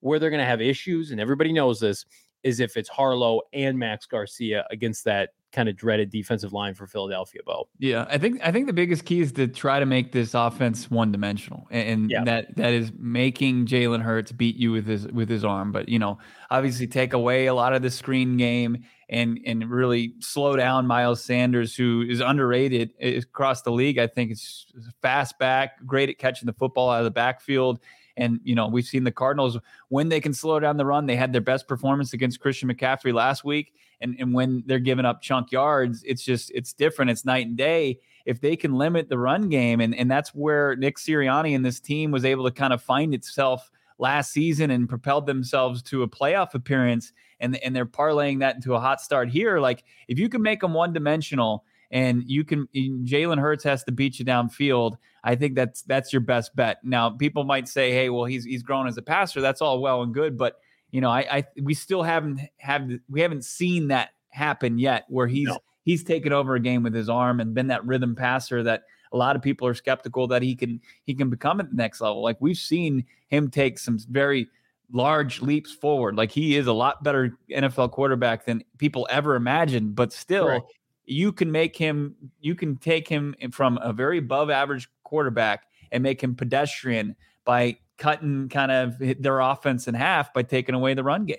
[0.01, 2.05] where they're going to have issues, and everybody knows this,
[2.43, 6.87] is if it's Harlow and Max Garcia against that kind of dreaded defensive line for
[6.87, 7.69] Philadelphia, Bo.
[7.79, 10.91] Yeah, I think I think the biggest key is to try to make this offense
[10.91, 12.25] one dimensional, and, yeah.
[12.25, 15.73] that that is making Jalen Hurts beat you with his with his arm.
[15.73, 16.19] But you know,
[16.51, 21.23] obviously take away a lot of the screen game and and really slow down Miles
[21.23, 23.99] Sanders, who is underrated across the league.
[23.99, 24.67] I think it's
[25.03, 27.81] fast back, great at catching the football out of the backfield
[28.17, 31.17] and, you know, we've seen the Cardinals when they can slow down the run, they
[31.17, 33.75] had their best performance against Christian McCaffrey last week.
[34.01, 37.11] And, and when they're giving up chunk yards, it's just, it's different.
[37.11, 38.01] It's night and day.
[38.25, 41.81] If they can limit the run game, and, and that's where Nick Sirianni and this
[41.81, 46.09] team was able to kind of find itself last season and propelled themselves to a
[46.09, 50.29] playoff appearance and and they're parlaying that into a hot start here like if you
[50.29, 54.97] can make them one dimensional and you can Jalen Hurts has to beat you downfield.
[55.23, 56.79] I think that's that's your best bet.
[56.83, 59.41] Now, people might say, "Hey, well, he's he's grown as a passer.
[59.41, 60.57] That's all well and good," but
[60.91, 65.27] you know, I, I we still haven't have we haven't seen that happen yet, where
[65.27, 65.59] he's no.
[65.85, 69.17] he's taken over a game with his arm and been that rhythm passer that a
[69.17, 72.23] lot of people are skeptical that he can he can become at the next level.
[72.23, 74.49] Like we've seen him take some very
[74.91, 76.17] large leaps forward.
[76.17, 80.63] Like he is a lot better NFL quarterback than people ever imagined, but still right
[81.05, 86.03] you can make him, you can take him from a very above average quarterback and
[86.03, 91.05] make him pedestrian by cutting kind of their offense in half by taking away the
[91.05, 91.37] run game.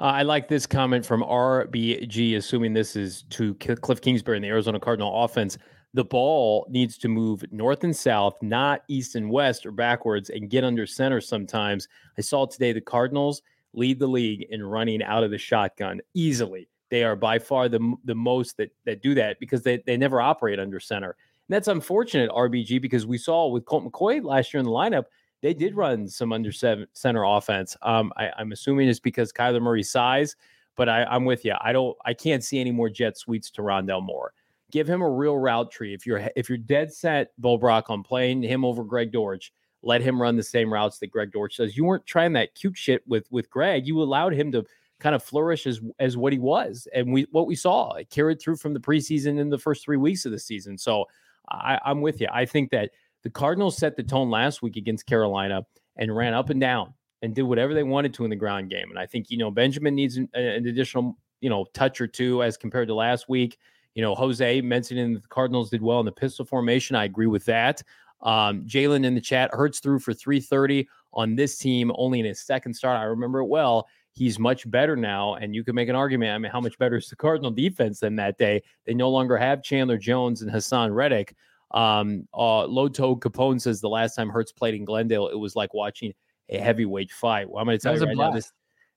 [0.00, 4.48] Uh, I like this comment from RBG, assuming this is to Cliff Kingsbury and the
[4.48, 5.56] Arizona Cardinal offense.
[5.92, 10.50] The ball needs to move north and south, not east and west or backwards, and
[10.50, 11.86] get under center sometimes.
[12.18, 16.68] I saw today the Cardinals lead the league in running out of the shotgun easily.
[16.94, 20.20] They are by far the the most that that do that because they they never
[20.20, 21.16] operate under center.
[21.48, 25.06] And that's unfortunate, RBG, because we saw with Colt McCoy last year in the lineup,
[25.42, 27.76] they did run some under seven center offense.
[27.82, 30.36] Um, I, am assuming it's because Kyler Murray's size,
[30.76, 31.54] but I, I'm with you.
[31.60, 34.32] I don't, I can't see any more jet sweeps to Rondale Moore.
[34.70, 35.94] Give him a real route tree.
[35.94, 39.52] If you're if you're dead set, Bo Brock, on playing him over Greg Dortch,
[39.82, 41.76] let him run the same routes that Greg Dortch does.
[41.76, 43.84] You weren't trying that cute shit with with Greg.
[43.84, 44.64] You allowed him to
[45.00, 48.40] kind of flourish as as what he was and we what we saw it carried
[48.40, 50.78] through from the preseason in the first three weeks of the season.
[50.78, 51.04] So
[51.50, 52.28] I, I'm with you.
[52.32, 52.90] I think that
[53.22, 57.34] the Cardinals set the tone last week against Carolina and ran up and down and
[57.34, 58.90] did whatever they wanted to in the ground game.
[58.90, 62.42] And I think you know Benjamin needs an, an additional you know touch or two
[62.42, 63.58] as compared to last week.
[63.94, 66.96] You know, Jose mentioning the Cardinals did well in the pistol formation.
[66.96, 67.82] I agree with that.
[68.22, 72.40] Um, Jalen in the chat, Hurts through for 330 on this team, only in his
[72.40, 72.98] second start.
[72.98, 75.34] I remember it well he's much better now.
[75.34, 76.32] And you can make an argument.
[76.32, 78.62] I mean, how much better is the Cardinal defense than that day?
[78.86, 81.34] They no longer have Chandler Jones and Haason Reddick.
[81.72, 85.74] Um, uh, Loto Capone says the last time Hurts played in Glendale, it was like
[85.74, 86.12] watching
[86.48, 87.50] a heavyweight fight.
[87.50, 88.52] Well, I'm going to tell you right now, this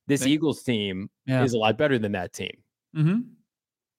[0.06, 1.44] this Eagles team yeah.
[1.44, 2.56] is a lot better than that team.
[2.96, 3.20] Mm-hmm.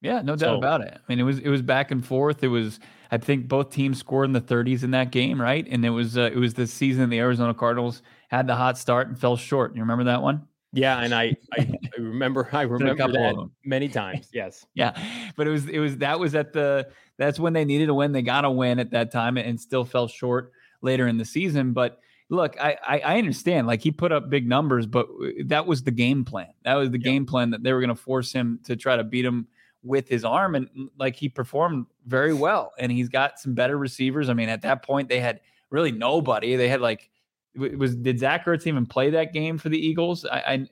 [0.00, 0.94] Yeah, no doubt so, about it.
[0.94, 2.44] I mean, it was it was back and forth.
[2.44, 2.78] It was
[3.10, 5.66] I think both teams scored in the 30s in that game, right?
[5.68, 9.08] And it was uh, it was the season the Arizona Cardinals had the hot start
[9.08, 9.74] and fell short.
[9.74, 10.46] You remember that one?
[10.72, 14.28] Yeah, and I I, I remember I remember that many times.
[14.32, 14.66] Yes.
[14.74, 14.92] yeah,
[15.36, 18.12] but it was it was that was at the that's when they needed a win.
[18.12, 20.52] They got a win at that time and still fell short
[20.82, 21.72] later in the season.
[21.72, 21.98] But
[22.30, 23.66] look, I, I, I understand.
[23.66, 26.52] Like he put up big numbers, but uh, that was the game plan.
[26.64, 27.04] That was the yep.
[27.04, 29.48] game plan that they were going to force him to try to beat him
[29.82, 32.72] with his arm, and mm, like he performed very well.
[32.78, 34.28] And he's got some better receivers.
[34.28, 36.56] I mean, at that point they had really nobody.
[36.56, 37.10] They had like
[37.56, 40.24] was did Zach Ertz even play that game for the Eagles?
[40.24, 40.68] I, I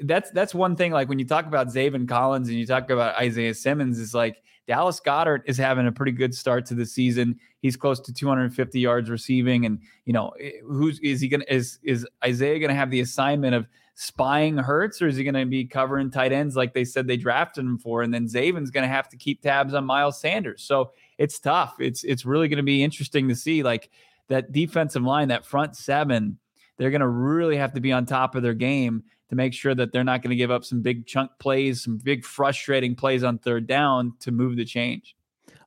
[0.00, 0.92] that's that's one thing.
[0.92, 4.42] Like when you talk about Zaven Collins and you talk about Isaiah Simmons, is like
[4.66, 7.38] Dallas Goedert is having a pretty good start to the season.
[7.60, 11.78] He's close to 250 yards receiving, and you know eh, who's is he gonna is
[11.82, 16.10] is Isaiah gonna have the assignment of spying Hurts, or is he gonna be covering
[16.10, 18.02] tight ends like they said they drafted him for?
[18.02, 20.62] And then Zaven's gonna have to keep tabs on Miles Sanders.
[20.62, 21.76] So it's tough.
[21.80, 23.90] It's it's really gonna be interesting to see like
[24.30, 26.38] that defensive line, that front seven.
[26.78, 29.92] They're gonna really have to be on top of their game to make sure that
[29.92, 33.38] they're not going to give up some big chunk plays, some big frustrating plays on
[33.38, 35.14] third down to move the change.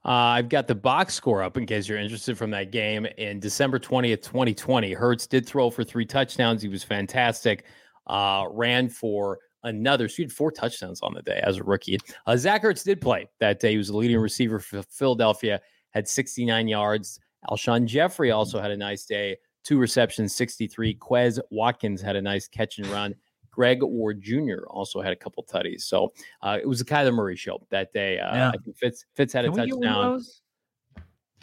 [0.05, 3.07] Uh, I've got the box score up in case you're interested from that game.
[3.17, 6.61] In December 20th, 2020, Hurts did throw for three touchdowns.
[6.61, 7.63] He was fantastic.
[8.05, 10.09] Uh, ran for another.
[10.09, 11.97] So he had four touchdowns on the day as a rookie.
[12.27, 13.71] Uh, Zach Ertz did play that day.
[13.71, 17.21] He was the leading receiver for Philadelphia, had 69 yards.
[17.49, 19.37] Alshon Jeffery also had a nice day.
[19.63, 20.95] Two receptions, 63.
[20.95, 23.15] Quez Watkins had a nice catch and run.
[23.53, 24.65] Greg Ward Jr.
[24.67, 25.81] also had a couple tutties.
[25.81, 28.19] So uh, it was a Kyler Murray show that day.
[28.19, 28.49] Uh, yeah.
[28.49, 30.21] I think Fitz Fitz had Can a touchdown.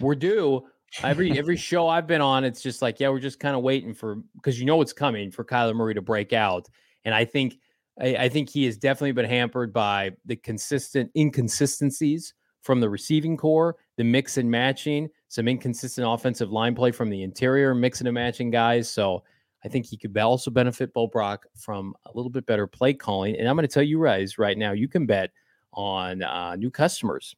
[0.00, 0.66] We're due.
[1.04, 3.94] Every every show I've been on, it's just like, yeah, we're just kind of waiting
[3.94, 6.68] for because you know what's coming for Kyler Murray to break out.
[7.04, 7.58] And I think
[8.00, 13.36] I, I think he has definitely been hampered by the consistent inconsistencies from the receiving
[13.36, 18.14] corps, the mix and matching, some inconsistent offensive line play from the interior, mixing and
[18.14, 18.90] matching guys.
[18.90, 19.22] So
[19.62, 23.36] I think he could also benefit Bo Brock from a little bit better play calling.
[23.36, 25.32] And I'm going to tell you guys right now, you can bet
[25.74, 27.36] on uh, new customers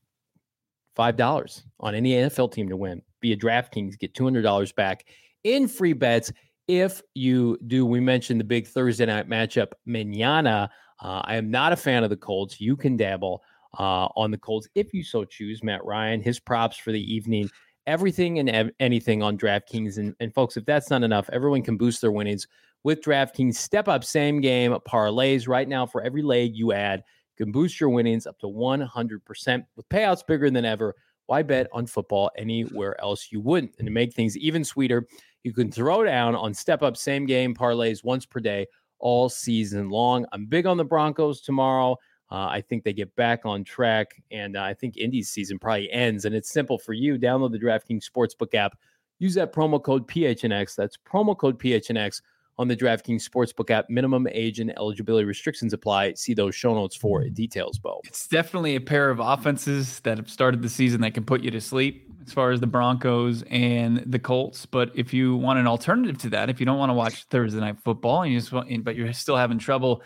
[0.95, 3.99] five dollars on any NFL team to win Be via DraftKings.
[3.99, 5.07] Get two hundred dollars back
[5.43, 6.33] in free bets
[6.69, 7.85] if you do.
[7.85, 10.71] We mentioned the big Thursday night matchup, Manana.
[11.01, 12.61] Uh, I am not a fan of the Colts.
[12.61, 13.43] You can dabble
[13.79, 15.63] uh, on the Colts if you so choose.
[15.63, 17.51] Matt Ryan, his props for the evening
[17.87, 19.99] everything and ev- anything on DraftKings.
[19.99, 22.47] And, and folks, if that's not enough, everyone can boost their winnings
[22.85, 23.55] with DraftKings.
[23.55, 27.03] Step up same game parlays right now for every leg you add.
[27.37, 30.95] You can boost your winnings up to 100% with payouts bigger than ever.
[31.27, 33.75] Why bet on football anywhere else you wouldn't?
[33.79, 35.07] And to make things even sweeter,
[35.45, 38.67] you can throw down on step up same game parlays once per day
[38.99, 40.27] all season long.
[40.33, 41.97] I'm big on the Broncos tomorrow.
[42.33, 45.93] Uh, I think they get back on track, and uh, I think Indy's season probably
[45.93, 46.25] ends.
[46.25, 48.79] And it's simple for you: download the DraftKings Sportsbook app,
[49.19, 50.75] use that promo code PHNX.
[50.75, 52.23] That's promo code PHNX
[52.57, 53.91] on the DraftKings Sportsbook app.
[53.91, 56.15] Minimum age and eligibility restrictions apply.
[56.15, 58.01] See those show notes for details, Bo.
[58.05, 61.51] It's definitely a pair of offenses that have started the season that can put you
[61.51, 64.65] to sleep as far as the Broncos and the Colts.
[64.65, 67.61] But if you want an alternative to that, if you don't want to watch Thursday
[67.61, 70.03] night football and you just want, but you're still having trouble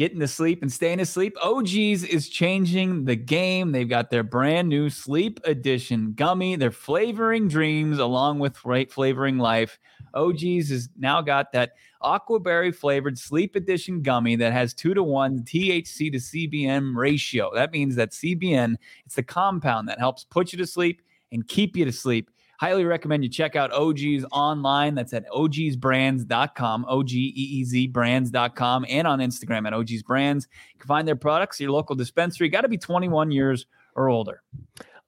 [0.00, 1.36] getting to sleep and staying asleep.
[1.44, 3.70] OGeez is changing the game.
[3.70, 6.56] They've got their brand new sleep edition gummy.
[6.56, 9.78] They're flavoring dreams along with flavoring life.
[10.14, 15.40] OGeez has now got that aquaberry flavored sleep edition gummy that has two to one
[15.40, 17.50] THC to CBN ratio.
[17.54, 21.76] That means that CBN, it's the compound that helps put you to sleep and keep
[21.76, 22.30] you to sleep.
[22.60, 24.94] Highly recommend you check out OGeez online.
[24.94, 30.46] That's at ogeezbrands.com, O G E E Z brands.com, and on Instagram at OGeez Brands.
[30.74, 32.50] You can find their products at your local dispensary.
[32.50, 33.64] Got to be 21 years
[33.96, 34.42] or older.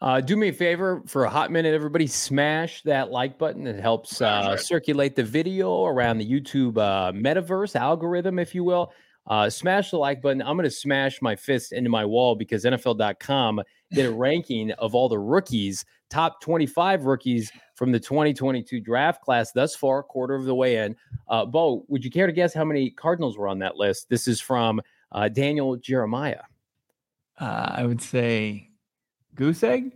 [0.00, 2.06] Uh, do me a favor for a hot minute, everybody.
[2.06, 3.66] Smash that like button.
[3.66, 8.94] It helps uh, circulate the video around the YouTube uh, metaverse algorithm, if you will.
[9.26, 10.40] Uh, smash the like button.
[10.40, 13.60] I'm going to smash my fist into my wall because NFL.com
[13.92, 19.50] did a ranking of all the rookies top 25 rookies from the 2022 draft class
[19.52, 20.94] thus far, quarter of the way in.
[21.28, 24.10] Uh, Bo, would you care to guess how many Cardinals were on that list?
[24.10, 24.80] This is from
[25.12, 26.42] uh, Daniel Jeremiah.
[27.40, 28.68] Uh, I would say
[29.34, 29.92] goose egg.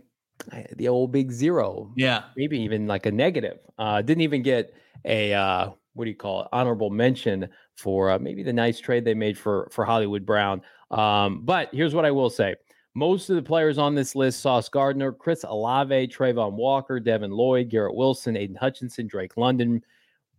[0.75, 1.93] The old big zero.
[1.95, 2.23] Yeah.
[2.35, 3.59] Maybe even like a negative.
[3.77, 4.73] Uh, didn't even get
[5.05, 9.05] a, uh, what do you call it, honorable mention for uh, maybe the nice trade
[9.05, 10.61] they made for, for Hollywood Brown.
[10.89, 12.55] Um, but here's what I will say
[12.97, 17.69] most of the players on this list Sauce Gardner, Chris Olave, Travon Walker, Devin Lloyd,
[17.69, 19.83] Garrett Wilson, Aidan Hutchinson, Drake London.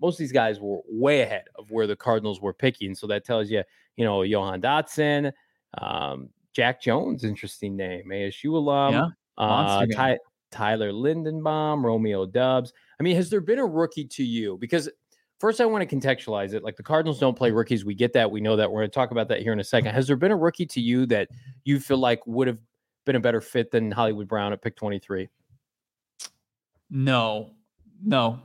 [0.00, 2.96] Most of these guys were way ahead of where the Cardinals were picking.
[2.96, 3.62] So that tells you,
[3.94, 5.32] you know, Jahan Dotson,
[5.80, 10.18] um, Jack Jones, interesting name, ASU alum, yeah, uh, Ty-
[10.50, 12.72] Tyler Linderbaum, Romeo Doubs.
[12.98, 14.58] I mean, has there been a rookie to you?
[14.58, 14.88] Because
[15.38, 16.64] First, I want to contextualize it.
[16.64, 17.84] Like the Cardinals don't play rookies.
[17.84, 18.30] We get that.
[18.30, 18.70] We know that.
[18.70, 19.94] We're going to talk about that here in a second.
[19.94, 21.28] Has there been a rookie to you that
[21.64, 22.58] you feel like would have
[23.06, 25.28] been a better fit than Hollywood Brown at pick 23?
[26.90, 27.50] No,
[28.04, 28.40] no,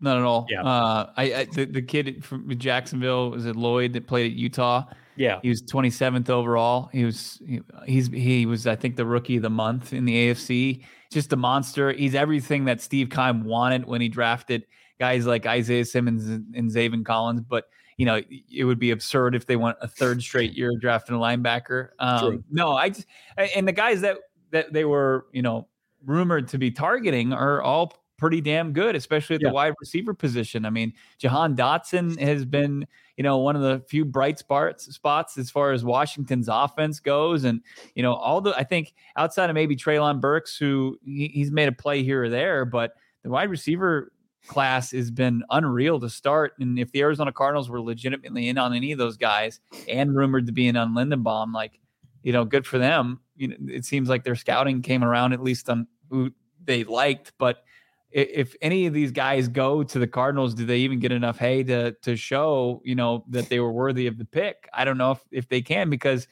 [0.00, 0.46] not at all.
[0.50, 0.62] Yeah.
[0.62, 4.84] Uh, I, I the, the, kid from Jacksonville was it Lloyd that played at Utah.
[5.14, 6.88] Yeah, he was 27th overall.
[6.90, 10.14] He was he, he's he was I think the rookie of the month in the
[10.30, 10.84] AFC.
[11.12, 11.92] Just a monster.
[11.92, 14.64] He's everything that Steve Keim wanted when he drafted
[15.02, 17.40] guys like Isaiah Simmons and, Zaven Collins.
[17.40, 17.64] But
[17.96, 21.18] you know, it would be absurd if they went a third straight year drafting a
[21.18, 21.88] linebacker.
[21.98, 24.18] Um, no, I just and the guys that
[24.52, 25.66] that they were you know
[26.06, 29.48] rumored to be targeting are all pretty damn good, especially at yeah.
[29.48, 30.64] the wide receiver position.
[30.64, 32.86] I mean, Jahan Dotson has been,
[33.16, 37.42] you know, one of the few bright spots spots as far as Washington's offense goes.
[37.42, 37.60] And,
[37.96, 41.66] you know, all the I think outside of maybe Treylon Burks, who he, he's made
[41.66, 42.92] a play here or there, but
[43.24, 44.12] the wide receiver
[44.46, 46.54] class has been unreal to start.
[46.58, 50.46] And if the Arizona Cardinals were legitimately in on any of those guys and rumored
[50.46, 51.78] to be in on Linderbaum, like,
[52.22, 53.20] you know, good for them.
[53.36, 56.30] You know, it seems like their scouting came around at least on who
[56.64, 57.64] they liked, but
[58.12, 61.62] if any of these guys go to the Cardinals, do they even get enough hay
[61.64, 64.68] to to show you know that they were worthy of the pick?
[64.72, 66.28] I don't know if if they can because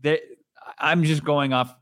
[0.00, 0.20] they,
[0.78, 1.76] I'm just going off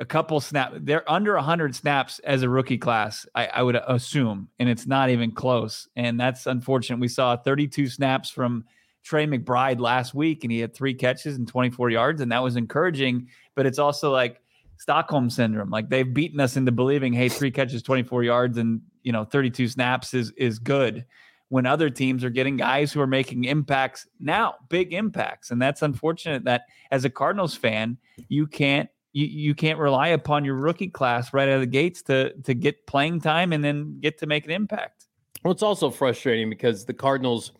[0.00, 0.76] a couple snaps.
[0.80, 5.10] They're under 100 snaps as a rookie class, I, I, would assume, and it's not
[5.10, 5.88] even close.
[5.96, 6.98] And that's unfortunate.
[7.00, 8.64] We saw 32 snaps from
[9.04, 12.56] Trey McBride last week, and he had three catches and 24 yards, and that was
[12.56, 13.28] encouraging.
[13.54, 14.40] But it's also like
[14.78, 15.70] Stockholm syndrome.
[15.70, 19.68] Like they've beaten us into believing, hey, three catches, 24 yards, and you know, 32
[19.68, 21.04] snaps is is good.
[21.50, 25.82] When other teams are getting guys who are making impacts now, big impacts, and that's
[25.82, 26.44] unfortunate.
[26.44, 31.32] That as a Cardinals fan, you can't you, you can't rely upon your rookie class
[31.32, 34.44] right out of the gates to to get playing time and then get to make
[34.44, 35.06] an impact.
[35.42, 37.52] Well, it's also frustrating because the Cardinals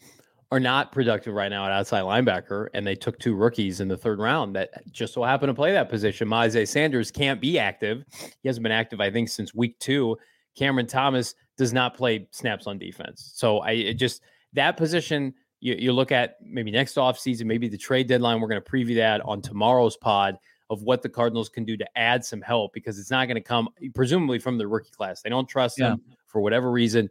[0.51, 3.97] are not productive right now at outside linebacker, and they took two rookies in the
[3.97, 6.29] third round that just so happen to play that position.
[6.29, 8.05] Myjai Sanders can't be active.
[8.43, 10.17] He hasn't been active, I think, since week two.
[10.57, 13.33] Cameron Thomas does not play snaps on defense.
[13.35, 18.09] So I just that position, you, you look at maybe next offseason, maybe the trade
[18.09, 18.41] deadline.
[18.41, 20.39] We're going to preview that on tomorrow's pod
[20.75, 23.41] of what the Cardinals can do to add some help because it's not going to
[23.41, 25.23] come presumably from the rookie class.
[25.23, 25.91] They don't trust yeah.
[25.91, 27.09] them for whatever reason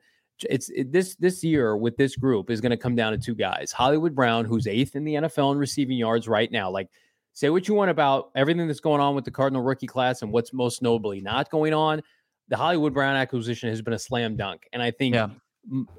[0.50, 3.36] it's it, this this year with this group is going to come down to two
[3.36, 6.70] guys: Hollywood Brown, who's eighth in the NFL in receiving yards right now.
[6.70, 6.90] Like,
[7.34, 10.32] say what you want about everything that's going on with the Cardinal rookie class and
[10.32, 12.02] what's most notably not going on.
[12.50, 15.30] The Hollywood Brown acquisition has been a slam dunk, and I think yeah.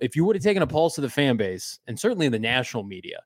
[0.00, 2.82] if you would have taken a pulse of the fan base and certainly the national
[2.82, 3.20] media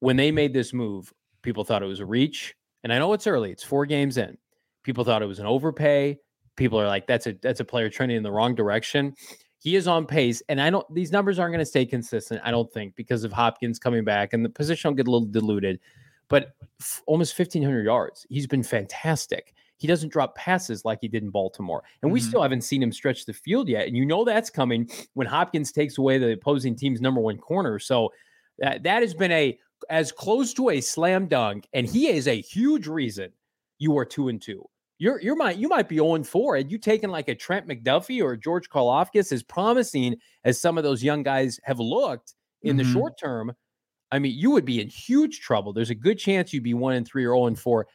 [0.00, 2.54] when they made this move, people thought it was a reach.
[2.84, 4.36] And I know it's early; it's four games in.
[4.82, 6.18] People thought it was an overpay.
[6.56, 9.14] People are like, "That's a that's a player trending in the wrong direction."
[9.60, 10.86] he is on pace, and I don't.
[10.94, 12.40] These numbers aren't going to stay consistent.
[12.44, 15.26] I don't think because of Hopkins coming back, and the position will get a little
[15.26, 15.80] diluted.
[16.28, 18.26] But f- almost fifteen hundred yards.
[18.30, 19.54] He's been fantastic.
[19.76, 22.14] He doesn't drop passes like he did in Baltimore, and mm-hmm.
[22.14, 23.88] we still haven't seen him stretch the field yet.
[23.88, 27.80] And you know that's coming when Hopkins takes away the opposing team's number one corner.
[27.80, 28.12] So
[28.58, 29.58] that that has been a
[29.90, 33.30] as close to a slam dunk, and he is a huge reason
[33.78, 36.78] you are two and two you're you're might you might be 0 4 and you
[36.78, 41.22] taking like a Trent McDuffie or George Karlaftis as promising as some of those young
[41.22, 42.86] guys have looked in mm-hmm.
[42.86, 43.52] the short term.
[44.10, 45.72] I mean, you would be in huge trouble.
[45.72, 47.86] There's a good chance you'd be one and three or 0 and 4.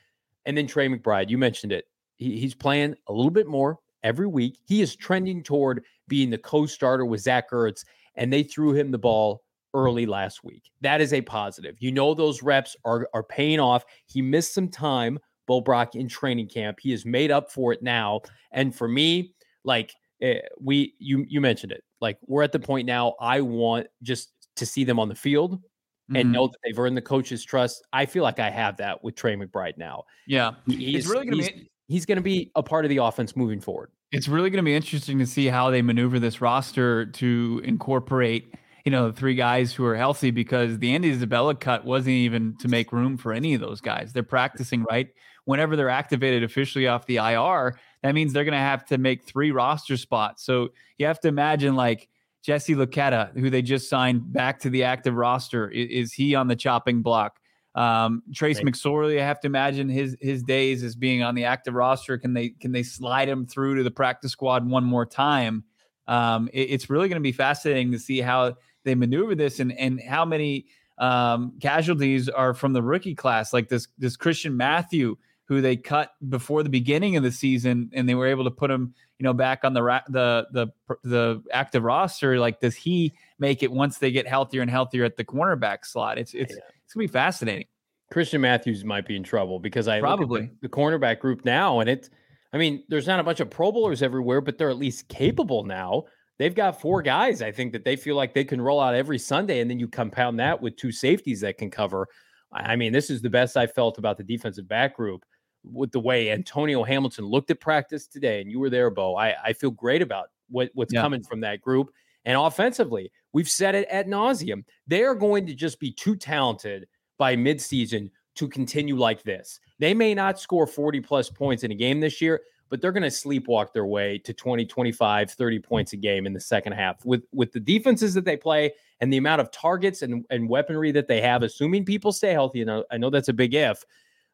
[0.45, 1.85] And then Trey McBride, you mentioned it.
[2.17, 4.59] He, he's playing a little bit more every week.
[4.63, 7.83] He is trending toward being the co-starter with Zach Ertz,
[8.15, 9.41] and they threw him the ball
[9.73, 10.69] early last week.
[10.81, 11.75] That is a positive.
[11.79, 13.83] You know those reps are are paying off.
[14.05, 16.79] He missed some time Bo Brock in training camp.
[16.81, 18.21] He has made up for it now.
[18.51, 19.33] And for me,
[19.63, 21.83] like uh, we you you mentioned it.
[22.01, 25.55] Like we're at the point now I want just to see them on the field
[25.55, 26.15] mm-hmm.
[26.15, 27.85] and know that they've earned the coach's trust.
[27.93, 30.03] I feel like I have that with Trey McBride now.
[30.27, 30.51] Yeah.
[30.67, 33.59] He's really going to be he's going to be a part of the offense moving
[33.59, 33.91] forward.
[34.11, 38.53] It's really going to be interesting to see how they maneuver this roster to incorporate
[38.85, 42.57] you know, the three guys who are healthy because the Andy Isabella cut wasn't even
[42.57, 44.11] to make room for any of those guys.
[44.11, 45.09] They're practicing right
[45.45, 49.23] whenever they're activated officially off the IR, that means they're going to have to make
[49.23, 50.43] three roster spots.
[50.45, 52.09] So you have to imagine like
[52.43, 55.69] Jesse Luketa, who they just signed back to the active roster.
[55.69, 57.39] Is, is he on the chopping block?
[57.75, 58.67] Um, Trace right.
[58.67, 62.19] McSorley, I have to imagine his his days as being on the active roster.
[62.19, 65.63] Can they can they slide him through to the practice squad one more time?
[66.07, 69.71] Um, it, it's really going to be fascinating to see how they maneuver this and
[69.77, 70.67] and how many
[70.97, 76.11] um, casualties are from the rookie class, like this this Christian Matthew who they cut
[76.29, 79.33] before the beginning of the season, and they were able to put him, you know,
[79.33, 80.67] back on the ra- the the
[81.03, 82.39] the active roster.
[82.39, 86.17] Like, does he make it once they get healthier and healthier at the cornerback slot?
[86.17, 86.61] It's it's yeah.
[86.85, 87.67] it's gonna be fascinating.
[88.11, 91.89] Christian Matthews might be in trouble because I probably the, the cornerback group now, and
[91.89, 92.09] it's.
[92.51, 95.63] I mean, there's not a bunch of Pro Bowlers everywhere, but they're at least capable
[95.63, 96.03] now.
[96.39, 97.41] They've got four guys.
[97.41, 99.87] I think that they feel like they can roll out every Sunday, and then you
[99.87, 102.07] compound that with two safeties that can cover.
[102.51, 105.25] I mean, this is the best I felt about the defensive back group
[105.63, 109.15] with the way Antonio Hamilton looked at practice today, and you were there, Bo.
[109.15, 111.01] I, I feel great about what, what's yeah.
[111.01, 111.89] coming from that group.
[112.25, 114.63] And offensively, we've said it at nauseum.
[114.87, 119.59] They are going to just be too talented by midseason to continue like this.
[119.79, 123.03] They may not score 40 plus points in a game this year, but they're going
[123.03, 127.03] to sleepwalk their way to 20, 25, 30 points a game in the second half
[127.05, 130.91] with with the defenses that they play and the amount of targets and, and weaponry
[130.91, 132.61] that they have, assuming people stay healthy.
[132.61, 133.83] And I know that's a big if.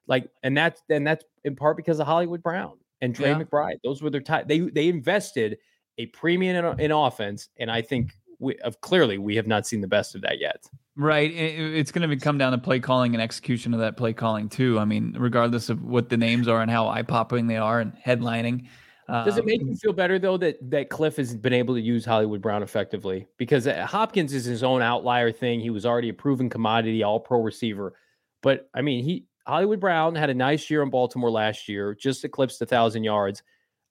[0.07, 3.39] Like, and that's and that's in part because of Hollywood Brown and Trey yeah.
[3.39, 3.77] McBride.
[3.83, 4.45] Those were their time.
[4.47, 5.57] They they invested
[5.97, 9.81] a premium in, in offense, and I think we of clearly we have not seen
[9.81, 10.65] the best of that yet.
[10.99, 11.31] Right.
[11.31, 14.77] It's going to come down to play calling and execution of that play calling too.
[14.77, 17.93] I mean, regardless of what the names are and how eye popping they are and
[18.05, 18.67] headlining.
[19.07, 21.81] Does it make you um, feel better though that that Kliff has been able to
[21.81, 23.27] use Hollywood Brown effectively?
[23.37, 25.61] Because uh, Hopkins is his own outlier thing.
[25.61, 27.95] He was already a proven commodity, all pro receiver.
[28.43, 32.25] But I mean, he Hollywood Brown had a nice year in Baltimore last year, just
[32.25, 33.41] eclipsed a thousand yards.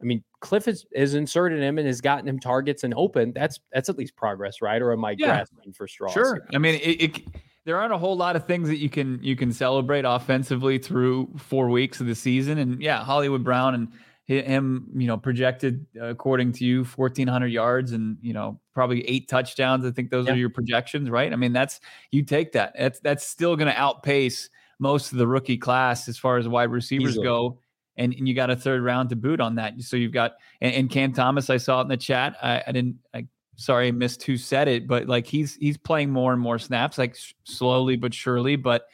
[0.01, 3.32] I mean, Kliff has, has inserted him and has gotten him targets and open.
[3.32, 4.80] That's that's at least progress, right?
[4.80, 5.26] Or am I yeah.
[5.26, 6.12] grasping for straws?
[6.12, 6.46] Sure.
[6.55, 7.22] I mean, it, it,
[7.64, 11.30] there aren't a whole lot of things that you can you can celebrate offensively through
[11.36, 12.59] four weeks of the season.
[12.59, 13.88] And yeah, Hollywood Brown and
[14.24, 19.07] him, you know, projected uh, according to you, fourteen hundred yards and you know probably
[19.09, 19.84] eight touchdowns.
[19.84, 20.34] I think those yeah.
[20.34, 21.32] are your projections, right?
[21.32, 21.80] I mean, that's
[22.11, 22.74] you take that.
[22.78, 26.70] That's that's still going to outpace most of the rookie class as far as wide
[26.70, 27.24] receivers Easily.
[27.24, 27.59] go
[27.99, 29.80] and, and you got a third round to boot on that.
[29.82, 31.51] So you've got and, and Cam Thomas.
[31.51, 32.36] I saw it in the chat.
[32.42, 32.96] I, I didn't.
[33.12, 33.26] I
[33.57, 36.96] sorry, I missed who said it, but like he's he's playing more and more snaps,
[36.96, 38.57] like slowly but surely.
[38.57, 38.86] But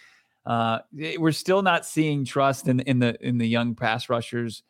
[0.46, 0.78] uh,
[1.18, 4.62] we're still not seeing trust in in the in the young pass rushers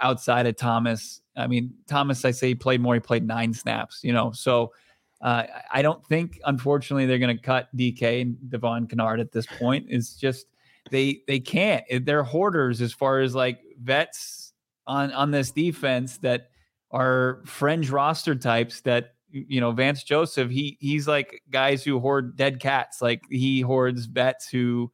[0.00, 1.20] outside of Thomas.
[1.36, 2.94] I mean, Thomas, I say he played more.
[2.94, 4.00] He played nine snaps.
[4.02, 4.72] You know, so.
[5.20, 9.46] Uh, I don't think, unfortunately, they're going to cut DK and Devon Kennard at this
[9.46, 9.86] point.
[9.88, 10.46] It's just
[10.90, 11.84] they they can't.
[12.04, 14.52] They're hoarders as far as like vets
[14.86, 16.48] on on this defense that
[16.90, 22.36] are fringe roster types that you know Vance Joseph he he's like guys who hoard
[22.36, 24.90] dead cats like he hoards vets who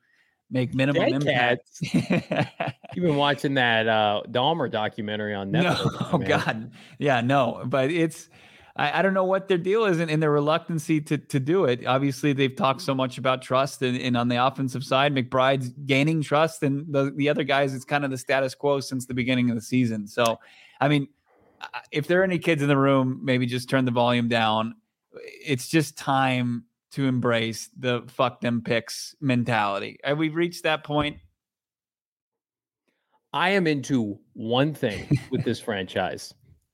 [0.50, 1.68] make minimum dead impact.
[2.94, 6.00] You've been watching that uh Dahmer documentary on Netflix.
[6.00, 8.28] No, oh God, yeah, no, but it's
[8.78, 11.64] I, I don't know what their deal is and, and their reluctancy to to do
[11.64, 11.84] it.
[11.86, 16.22] Obviously, they've talked so much about trust, and, and on the offensive side, McBride's gaining
[16.22, 19.50] trust, and the the other guys, it's kind of the status quo since the beginning
[19.50, 20.06] of the season.
[20.06, 20.38] So,
[20.80, 21.08] I mean,
[21.90, 24.76] if there are any kids in the room, maybe just turn the volume down.
[25.44, 29.98] It's just time to embrace the fuck them picks mentality.
[30.04, 31.18] Have we reached that point?
[33.32, 36.32] I am into one thing with this franchise.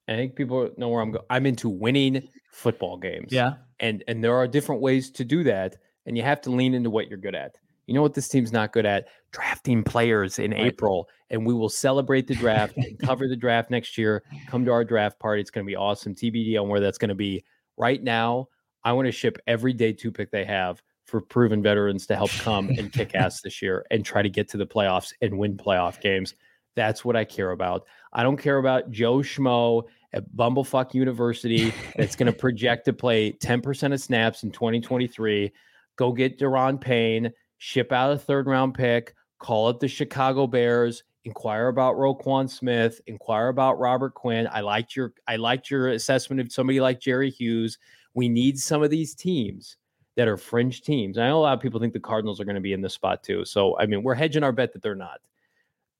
[0.09, 1.25] I think people know where I'm going.
[1.31, 3.33] I'm into winning football games.
[3.33, 3.55] Yeah.
[3.81, 5.77] And and there are different ways to do that.
[6.07, 7.57] And you have to lean into what you're good at.
[7.87, 9.09] You know what this team's not good at?
[9.33, 10.67] Drafting players in right.
[10.67, 11.09] April.
[11.31, 14.23] And we will celebrate the draft and cover the draft next year.
[14.49, 15.41] Come to our draft party.
[15.41, 16.15] It's going to be awesome.
[16.15, 17.45] TBD on where that's going to be.
[17.77, 18.49] Right now,
[18.85, 22.31] I want to ship every day two pick they have for proven veterans to help
[22.31, 25.57] come and kick ass this year and try to get to the playoffs and win
[25.57, 26.35] playoff games.
[26.77, 27.87] That's what I care about.
[28.13, 33.33] I don't care about Joe Schmo at Bumblefuck University that's going to project to play
[33.33, 35.53] 10% of snaps in 2023.
[35.97, 41.05] Go get Daron Payne, ship out a third round pick, call up the Chicago Bears,
[41.25, 44.49] inquire about Roquan Smith, inquire about Robert Quinn.
[44.51, 47.79] I liked your I liked your assessment of somebody like Jerry Hughes.
[48.15, 49.77] We need some of these teams
[50.17, 51.19] that are fringe teams.
[51.19, 52.95] I know a lot of people think the Cardinals are going to be in this
[52.95, 53.45] spot too.
[53.45, 55.21] So I mean, we're hedging our bet that they're not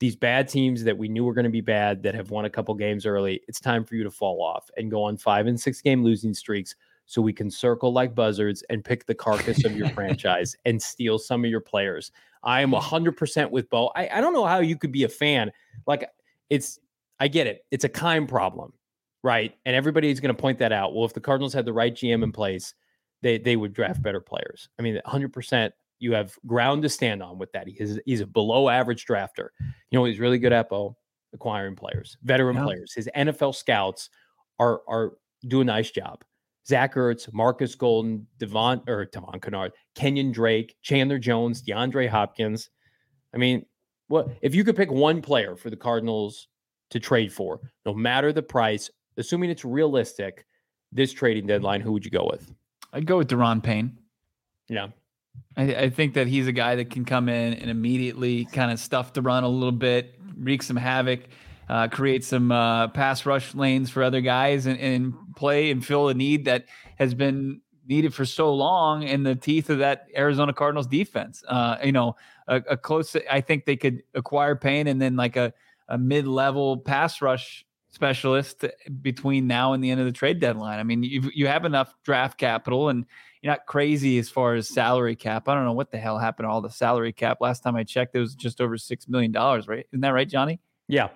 [0.01, 2.51] these bad teams that we knew were going to be bad that have won a
[2.51, 5.61] couple games early, it's time for you to fall off and go on five and
[5.61, 6.75] six game losing streaks
[7.07, 11.19] so we can circle like buzzards and pick the carcass of your franchise and steal
[11.19, 12.11] some of your players.
[12.43, 13.91] I am 100% with Bo.
[13.95, 15.53] I, I don't know how you could be a fan.
[15.87, 16.09] Like,
[16.51, 16.79] it's,
[17.21, 17.65] I get it.
[17.71, 18.73] It's a Keim problem,
[19.23, 19.55] right?
[19.65, 20.95] And everybody's going to point that out.
[20.95, 22.75] Well, if the Cardinals had the right GM in place,
[23.23, 24.69] they, they would draft better players.
[24.79, 25.71] I mean, 100%
[26.05, 27.67] you have ground to stand on with that.
[27.67, 29.49] He's he's a below average drafter.
[29.91, 30.97] You know, he's really good at Bo
[31.33, 32.65] acquiring players, veteran yeah.
[32.65, 32.93] players.
[32.93, 34.11] His NFL scouts
[34.59, 35.13] are are
[35.49, 36.23] do a nice job.
[36.67, 42.71] Zach Ertz, Marcus Golden, Devon or Devon Kennard, Kenyan Drake, Chandler Jones, DeAndre Hopkins.
[43.35, 43.65] I mean,
[44.09, 46.49] what if you could pick one player for the Cardinals
[46.91, 50.47] to trade for, no matter the price, assuming it's realistic,
[50.93, 52.53] this trading deadline, who would you go with?
[52.93, 53.99] I'd go with Daron Payne.
[54.69, 54.89] Yeah.
[55.57, 58.81] I, I, think that he's a guy that can come in and immediately kind of
[58.81, 61.21] stuff the run a little bit, wreak some havoc.
[61.69, 66.09] uh, create some uh, pass rush lanes for other guys and, and play and fill
[66.09, 66.67] a need that
[66.99, 71.43] has been needed for so long in the teeth of that Arizona Cardinals defense.
[71.49, 72.17] Uh, you know,
[72.49, 73.17] a, a, close.
[73.31, 75.53] I think they could acquire Payne and then like a,
[75.89, 78.65] a mid-level pass rush specialist
[79.03, 80.81] between now and the end of the trade deadline.
[80.81, 83.07] I mean, you you have enough draft capital and
[83.45, 85.51] you're not crazy as far as salary cap.
[85.51, 87.43] I don't know what the hell happened to all the salary cap.
[87.43, 89.85] Last time I checked, it was just over six million dollars, right?
[89.93, 90.61] Isn't that right, Johnny?
[90.89, 91.11] Yeah.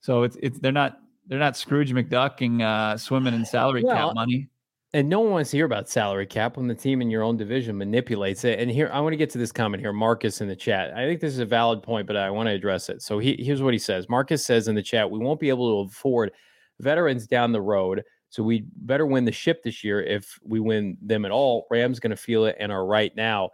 [0.00, 4.14] So it's it's they're not they're not Scrooge McDucking uh, swimming in salary well, cap
[4.14, 4.50] money.
[4.92, 7.38] And no one wants to hear about salary cap when the team in your own
[7.38, 8.60] division manipulates it.
[8.60, 10.92] And here, I want to get to this comment here, Marcus in the chat.
[10.94, 13.00] I think this is a valid point, but I want to address it.
[13.00, 15.84] So he, here's what he says Marcus says in the chat, we won't be able
[15.84, 16.32] to afford
[16.80, 18.04] veterans down the road.
[18.28, 21.66] So we better win the ship this year if we win them at all.
[21.70, 23.50] Rams going to feel it and are right now.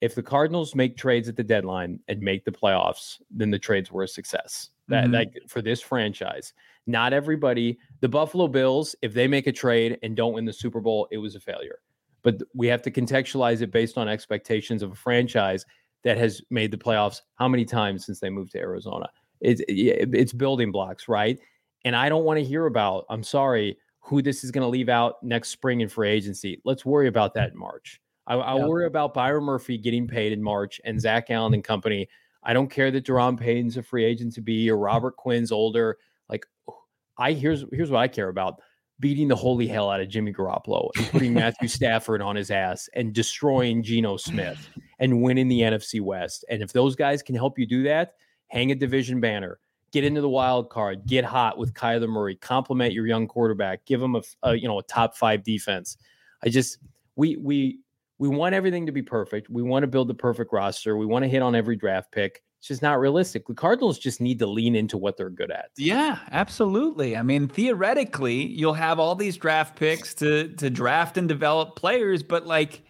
[0.00, 3.90] If the Cardinals make trades at the deadline and make the playoffs, then the trades
[3.90, 4.70] were a success.
[4.86, 5.14] That mm-hmm.
[5.14, 6.54] like for this franchise.
[6.86, 10.80] Not everybody, the Buffalo Bills, if they make a trade and don't win the Super
[10.80, 11.80] Bowl, it was a failure.
[12.22, 15.66] But we have to contextualize it based on expectations of a franchise
[16.04, 19.10] that has made the playoffs how many times since they moved to Arizona?
[19.40, 21.38] It's it's building blocks, right?
[21.84, 23.76] And I don't want to hear about, I'm sorry,
[24.08, 26.62] who this is going to leave out next spring in free agency.
[26.64, 28.00] Let's worry about that in March.
[28.26, 28.64] I, I yeah.
[28.64, 32.08] worry about Byron Murphy getting paid in March and Zach Allen and company.
[32.42, 35.98] I don't care that Daron Payne's a free agent to be or Robert Quinn's older.
[36.30, 36.78] Like oh,
[37.18, 38.62] I here's here's what I care about:
[38.98, 42.88] beating the holy hell out of Jimmy Garoppolo and putting Matthew Stafford on his ass
[42.94, 46.46] and destroying Geno Smith and winning the NFC West.
[46.48, 48.14] And if those guys can help you do that,
[48.46, 49.58] hang a division banner,
[49.92, 54.02] get into the wild card, get hot with Kyler Murray, compliment your young quarterback, give
[54.02, 55.96] him a, a you know a top five defense.
[56.42, 56.78] I just
[57.16, 57.80] we we
[58.18, 59.48] we want everything to be perfect.
[59.48, 60.96] We want to build the perfect roster.
[60.96, 62.42] We want to hit on every draft pick.
[62.58, 63.46] It's just not realistic.
[63.46, 65.70] The Cardinals just need to lean into what they're good at.
[65.76, 67.16] Yeah, absolutely.
[67.16, 72.22] I mean, theoretically, you'll have all these draft picks to to draft and develop players,
[72.22, 72.82] but like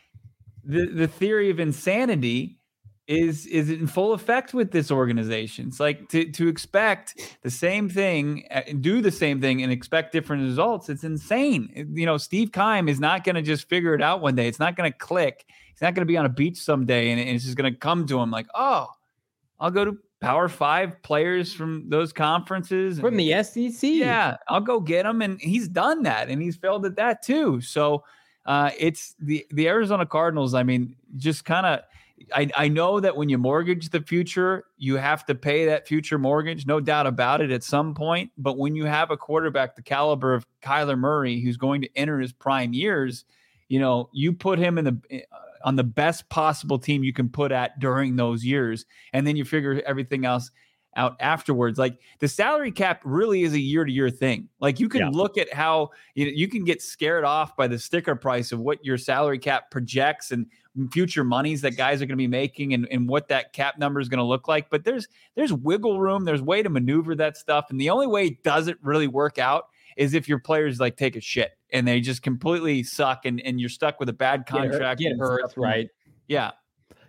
[0.64, 2.57] the the theory of insanity
[3.08, 5.68] is is in full effect with this organization.
[5.68, 10.12] It's like to to expect the same thing, uh, do the same thing, and expect
[10.12, 10.88] different results.
[10.88, 11.92] It's insane.
[11.94, 14.46] You know, Steve Keim is not going to just figure it out one day.
[14.46, 15.46] It's not going to click.
[15.72, 18.06] He's not going to be on a beach someday, and it's just going to come
[18.06, 18.88] to him like, oh
[19.60, 23.82] I'll go to Power Five players from those conferences from the SEC.
[23.82, 27.60] Yeah, I'll go get them, and he's done that, and he's failed at that too.
[27.60, 28.04] So
[28.44, 30.54] uh, it's the the Arizona Cardinals.
[30.54, 31.80] I mean, just kind of.
[32.34, 36.18] I, I know that when you mortgage the future, you have to pay that future
[36.18, 38.30] mortgage, no doubt about it, at some point.
[38.36, 42.18] But when you have a quarterback the caliber of Kyler Murray, who's going to enter
[42.20, 43.24] his prime years,
[43.68, 45.20] you know, you put him in the eh,
[45.64, 49.44] on the best possible team you can put at during those years, and then you
[49.44, 50.50] figure everything else
[50.96, 51.78] out afterwards.
[51.78, 54.48] Like the salary cap really is a year to year thing.
[54.60, 55.10] Like you can yeah.
[55.10, 58.60] look at how you, know, you can get scared off by the sticker price of
[58.60, 60.46] what your salary cap projects and
[60.92, 64.00] future monies that guys are going to be making and, and what that cap number
[64.00, 64.70] is going to look like.
[64.70, 66.24] But there's there's wiggle room.
[66.24, 67.66] There's way to maneuver that stuff.
[67.70, 69.66] And the only way it doesn't really work out
[69.96, 73.60] is if your players like take a shit and they just completely suck and, and
[73.60, 75.00] you're stuck with a bad contract.
[75.00, 75.88] Get hurt, get hurt right?
[76.28, 76.52] Yeah.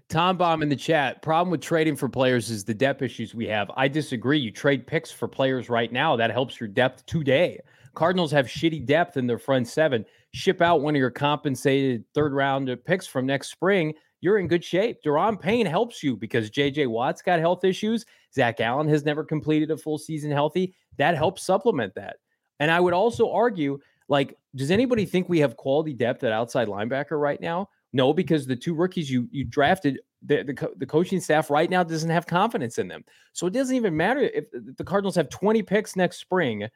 [0.10, 1.22] Tom Bomb in the chat.
[1.22, 3.70] Problem with trading for players is the depth issues we have.
[3.78, 4.40] I disagree.
[4.40, 6.16] You trade picks for players right now.
[6.16, 7.60] That helps your depth today.
[7.94, 10.04] Cardinals have shitty depth in their front seven.
[10.32, 13.94] Ship out one of your compensated third round picks from next spring.
[14.22, 14.98] You're in good shape.
[15.06, 18.04] Daron Payne helps you because JJ Watt's got health issues.
[18.34, 20.74] Zach Allen has never completed a full season healthy.
[20.98, 22.18] That helps supplement that.
[22.60, 26.68] And I would also argue like, does anybody think we have quality depth at outside
[26.68, 27.70] linebacker right now?
[27.92, 31.84] No, because the two rookies you you drafted, the, the, the coaching staff right now
[31.84, 33.04] doesn't have confidence in them.
[33.34, 36.68] So it doesn't even matter if uh, the Cardinals have 20 picks next spring.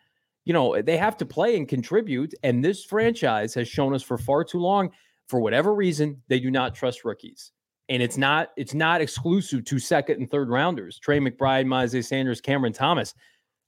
[0.45, 2.34] You know, they have to play and contribute.
[2.43, 4.89] And this franchise has shown us for far too long,
[5.28, 7.51] for whatever reason, they do not trust rookies.
[7.89, 10.99] And it's not it's not exclusive to second and third rounders.
[10.99, 13.14] Trey McBride, Myjai Sanders, Cameron Thomas.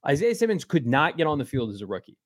[0.06, 2.16] Isaiah Simmons could not get on the field as a rookie.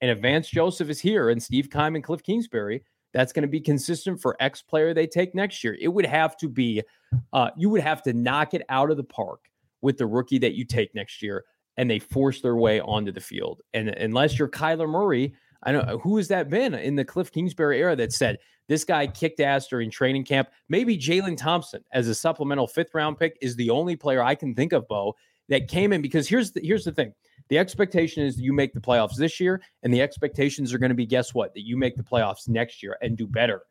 [0.00, 2.82] And if Vance Joseph is here and Steve Keim and Kliff Kingsbury,
[3.16, 5.74] that's going to be consistent for X player they take next year.
[5.80, 6.82] It would have to be,
[7.32, 9.48] uh, you would have to knock it out of the park
[9.80, 11.44] with the rookie that you take next year,
[11.78, 13.62] and they force their way onto the field.
[13.72, 17.80] And unless you're Kyler Murray, I know who has that been in the Kliff Kingsbury
[17.80, 18.36] era that said
[18.68, 20.50] this guy kicked ass during training camp.
[20.68, 24.54] Maybe Jalen Thompson as a supplemental fifth round pick is the only player I can
[24.54, 25.14] think of, Bo,
[25.48, 27.14] that came in because here's the here's the thing.
[27.48, 30.96] The expectation is you make the playoffs this year, and the expectations are going to
[30.96, 31.54] be guess what?
[31.54, 33.62] That you make the playoffs next year and do better.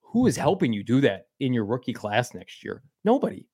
[0.00, 2.82] Who is helping you do that in your rookie class next year?
[3.04, 3.46] Nobody.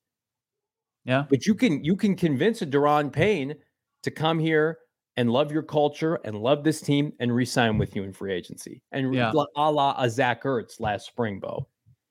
[1.05, 1.25] Yeah.
[1.29, 3.55] But you can you can convince a Daron Payne
[4.03, 4.79] to come here
[5.17, 8.81] and love your culture and love this team and resign with you in free agency.
[8.91, 9.31] And yeah.
[9.55, 11.67] a la a Zach Ertz last spring, Bo.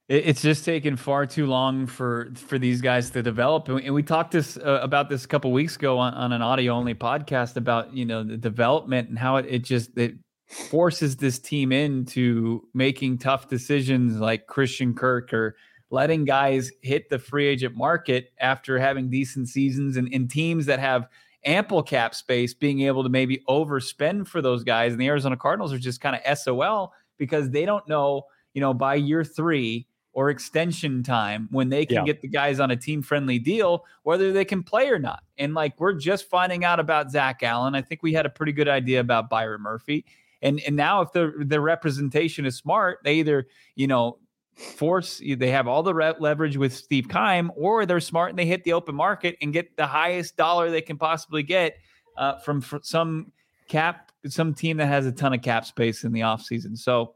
[0.09, 4.31] It's just taken far too long for for these guys to develop, and we talked
[4.31, 7.93] this uh, about this a couple weeks ago on, on an audio only podcast about
[7.93, 10.15] you know the development and how it, it just it
[10.49, 15.57] forces this team into making tough decisions like Christian Kirk or
[15.91, 20.81] letting guys hit the free agent market after having decent seasons and, in teams that
[20.81, 21.07] have
[21.45, 24.93] ample cap space being able to maybe overspend for those guys.
[24.93, 28.23] And the Arizona Cardinals are just kind of SOL because they don't know,
[28.55, 29.87] you know, by year three
[30.19, 32.03] or extension time when they can yeah.
[32.03, 35.23] get the guys on a team friendly deal, whether they can play or not.
[35.39, 37.77] And like we're just finding out about Zach Allen.
[37.77, 40.05] I think we had a pretty good idea about Byron Murphy.
[40.43, 43.47] And and now if the the representation is smart, they either,
[43.77, 44.19] you know,
[44.57, 48.47] force they have all the re- leverage with Steve Keim, or they're smart and they
[48.47, 51.77] hit the open market and get the highest dollar they can possibly get
[52.17, 53.31] uh, from, from some
[53.69, 56.77] cap, some team that has a ton of cap space in the offseason.
[56.77, 57.15] So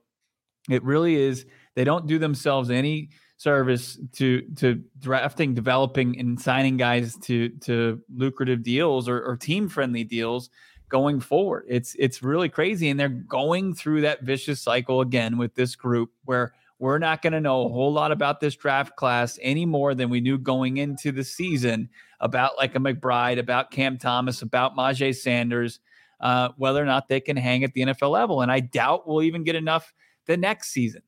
[0.70, 6.76] it really is, they don't do themselves any service to to drafting, developing, and signing
[6.76, 10.50] guys to to lucrative deals or, or team friendly deals
[10.88, 11.64] going forward.
[11.68, 16.10] It's it's really crazy, and they're going through that vicious cycle again with this group
[16.24, 19.94] where we're not going to know a whole lot about this draft class any more
[19.94, 24.76] than we knew going into the season about like a McBride, about Cam Thomas, about
[24.76, 25.78] Myjai Sanders,
[26.20, 28.42] uh, whether or not they can hang at the NFL level.
[28.42, 29.94] And I doubt we'll even get enough
[30.26, 31.02] the next season.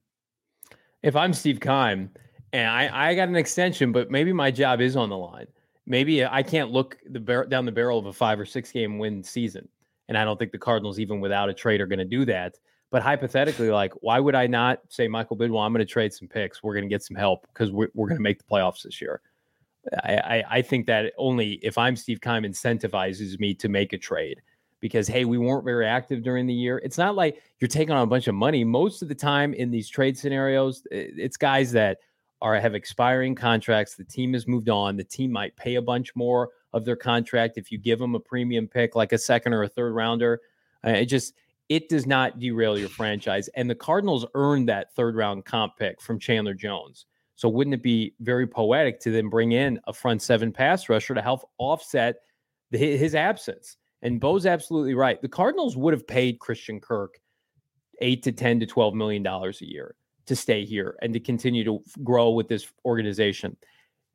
[1.05, 2.09] If I'm Steve Keim
[2.55, 5.46] and I, I got an extension, but maybe my job is on the line.
[5.84, 8.96] Maybe I can't look the bar- down the barrel of a five or six game
[8.96, 9.68] win season.
[10.09, 12.59] And I don't think the Cardinals, even without a trade, are going to do that.
[12.90, 16.26] But hypothetically, like, why would I not say, Michael Bidwill, I'm going to trade some
[16.26, 16.62] picks.
[16.62, 18.98] We're going to get some help because we're, we're going to make the playoffs this
[19.02, 19.20] year.
[20.05, 23.98] I, I, I, think that only if I'm Steve Keim incentivizes me to make a
[23.98, 24.40] trade
[24.85, 26.76] because, hey, we weren't very active during the year.
[26.85, 28.64] It's not like you're taking on a bunch of money.
[28.64, 32.01] Most of the time in these trade scenarios, it's guys that
[32.43, 33.95] are have expiring contracts.
[33.95, 34.99] The team has moved on.
[34.99, 38.20] The team might pay a bunch more of their contract if you give them a
[38.20, 40.43] premium pick like a second or a third rounder.
[40.87, 41.32] Uh, it just
[41.70, 43.49] it does not derail your franchise.
[43.57, 47.07] And the Cardinals earned that third round comp pick from Chandler Jones.
[47.37, 51.14] So wouldn't it be very poetic to then bring in a front seven pass rusher
[51.14, 52.16] to help offset
[52.70, 53.78] the, his absence?
[54.05, 55.20] And Bo's absolutely right.
[55.20, 57.18] The Cardinals would have paid Christian Kirk
[58.00, 59.96] eight to ten to twelve million dollars a year
[60.26, 63.57] to stay here and to continue to grow with this organization.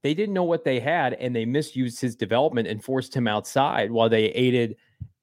[0.02, 3.92] They didn't know what they had, and they misused his development and forced him outside
[3.92, 4.78] while they aided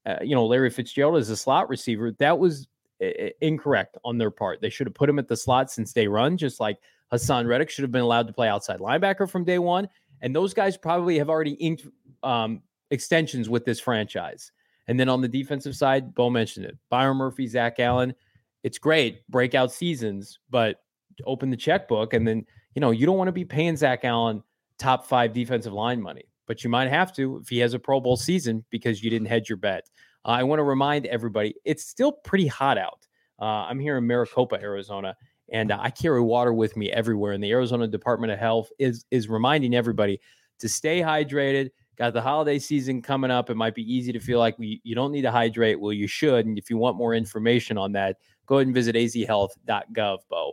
[0.06, 2.68] uh, you know, Larry Fitzgerald as a slot receiver, that was
[3.02, 3.08] uh,
[3.40, 4.60] incorrect on their part.
[4.60, 6.78] They should have put him at the slot since day run, just like
[7.12, 9.88] Haason Reddick should have been allowed to play outside linebacker from day one.
[10.22, 11.86] And those guys probably have already inked
[12.22, 14.52] um, extensions with this franchise.
[14.88, 18.14] And then on the defensive side, Bo mentioned it Byron Murphy, Zach Allen.
[18.62, 20.82] It's great, breakout seasons, but
[21.24, 22.14] open the checkbook.
[22.14, 24.42] And then, you know, you don't want to be paying Zach Allen
[24.78, 28.00] top five defensive line money but you might have to if he has a Pro
[28.00, 29.88] Bowl season because you didn't hedge your bet.
[30.24, 33.06] Uh, I want to remind everybody it's still pretty hot out.
[33.40, 35.14] Uh, I'm here in Maricopa, Arizona,
[35.52, 37.32] and I carry water with me everywhere.
[37.32, 40.20] And the Arizona Department of Health is is reminding everybody
[40.60, 41.70] to stay hydrated.
[41.96, 43.48] Got the holiday season coming up.
[43.48, 45.80] It might be easy to feel like we you don't need to hydrate.
[45.80, 46.46] Well, you should.
[46.46, 48.16] And if you want more information on that,
[48.46, 50.52] go ahead and visit azhealth.gov, Bo.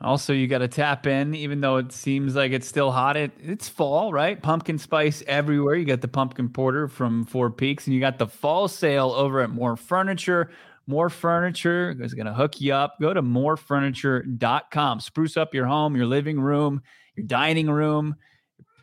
[0.00, 3.16] Also, you got to tap in, even though it seems like it's still hot.
[3.16, 4.42] It, it's fall, right?
[4.42, 5.76] Pumpkin spice everywhere.
[5.76, 9.40] You got the pumpkin porter from Four Peaks, and you got the fall sale over
[9.40, 10.50] at More Furniture.
[10.88, 12.96] More Furniture is going to hook you up.
[13.00, 15.00] Go to morefurniture.com.
[15.00, 16.82] Spruce up your home, your living room,
[17.14, 18.16] your dining room,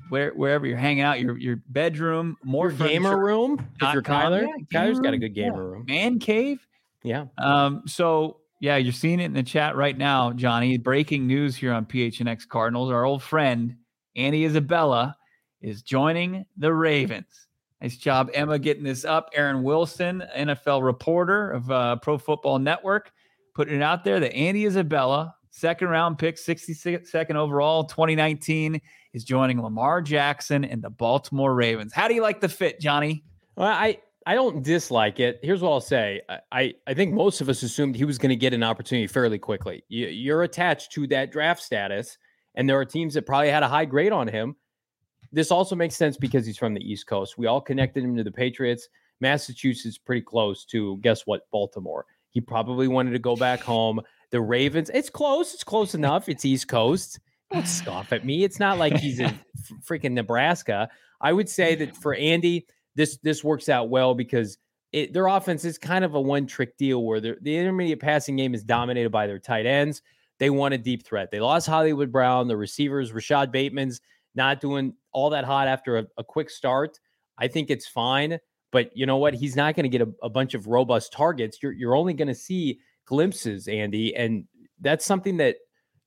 [0.10, 3.66] where, wherever you're hanging out, your your bedroom, more your gamer room.
[3.82, 5.70] If you're Kyler, yeah, Kyler's got a good gamer yeah.
[5.72, 5.86] room.
[5.88, 6.66] Man cave.
[7.04, 7.26] Yeah.
[7.38, 7.84] Um.
[7.86, 10.78] So yeah, you're seeing it in the chat right now, Johnny.
[10.78, 12.92] Breaking news here on PHNX Cardinals.
[12.92, 13.78] Our old friend,
[14.16, 15.16] Andy Isabella,
[15.62, 17.48] is joining the Ravens.
[17.82, 19.30] Nice job, Emma, getting this up.
[19.34, 23.12] Aaron Wilson, NFL reporter of uh, Pro Football Network,
[23.56, 28.82] putting it out there that Andy Isabella, second round pick, 62nd overall, 2019,
[29.14, 31.94] is joining Lamar Jackson and the Baltimore Ravens.
[31.94, 33.24] How do you like the fit, Johnny?
[33.56, 35.40] Well, I I don't dislike it.
[35.42, 36.22] Here's what I'll say.
[36.52, 39.40] I, I think most of us assumed he was going to get an opportunity fairly
[39.40, 39.84] quickly.
[39.88, 42.18] You, you're attached to that draft status,
[42.54, 44.56] and there are teams that probably had a high grade on him.
[45.32, 47.38] This also makes sense because he's from the East Coast.
[47.38, 48.88] We all connected him to the Patriots.
[49.20, 51.50] Massachusetts pretty close to guess what?
[51.52, 52.06] Baltimore.
[52.30, 54.00] He probably wanted to go back home.
[54.32, 55.54] The Ravens, it's close.
[55.54, 56.30] It's close enough.
[56.30, 57.20] It's East Coast.
[57.52, 58.44] Don't scoff at me.
[58.44, 59.40] It's not like he's in
[59.90, 60.90] freaking Nebraska.
[61.20, 64.58] I would say that for Andy, this this works out well because
[64.92, 68.54] it, their offense is kind of a one trick deal where the intermediate passing game
[68.54, 70.02] is dominated by their tight ends.
[70.40, 71.32] They want a deep threat.
[71.32, 74.02] They lost Hollywood Brown, the receivers, Rashod Bateman's
[74.36, 77.00] not doing all that hot after a, a quick start.
[77.38, 78.40] I think it's fine.
[78.72, 79.34] But you know what?
[79.34, 81.58] He's not going to get a, a, bunch of robust targets.
[81.62, 84.46] You're you're only going to see glimpses, Andy, and
[84.80, 85.56] that's something that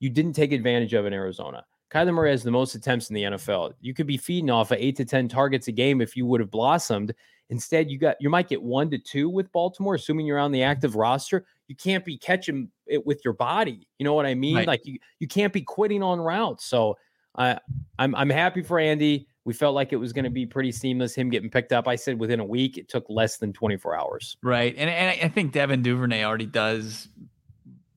[0.02, 1.64] you didn't take advantage of in Arizona.
[1.92, 3.74] Kyler Murray has the most attempts in the NFL.
[3.80, 6.40] You could be feeding off of eight to ten targets a game if you would
[6.40, 7.14] have blossomed.
[7.50, 10.60] Instead, you got you might get one to two with Baltimore, assuming you're on the
[10.60, 10.70] mm-hmm.
[10.70, 11.44] active roster.
[11.68, 13.86] You can't be catching it with your body.
[13.98, 14.56] You know what I mean?
[14.56, 14.66] Right.
[14.66, 16.64] Like you you can't be quitting on routes.
[16.64, 16.96] So
[17.36, 17.58] I
[17.98, 19.28] I'm I'm happy for Andy.
[19.44, 21.88] We felt like it was going to be pretty seamless, him getting picked up.
[21.88, 24.36] I said within a week, it took less than 24 hours.
[24.40, 24.72] Right.
[24.78, 27.08] And, and I think Devin Duvernay already does,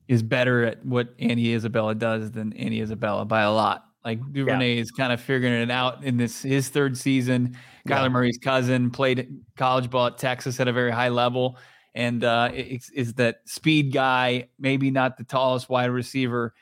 [0.08, 3.84] is better at what Andy Isabella does than Andy Isabella by a lot.
[4.04, 4.82] Like Duvernay yeah.
[4.82, 7.56] is kind of figuring it out in this his third season.
[7.88, 8.08] Kyler yeah.
[8.08, 11.58] Murray's cousin played college ball at Texas at a very high level,
[11.92, 14.48] and uh, is, is that speed guy.
[14.60, 16.54] Maybe not the tallest wide receiver.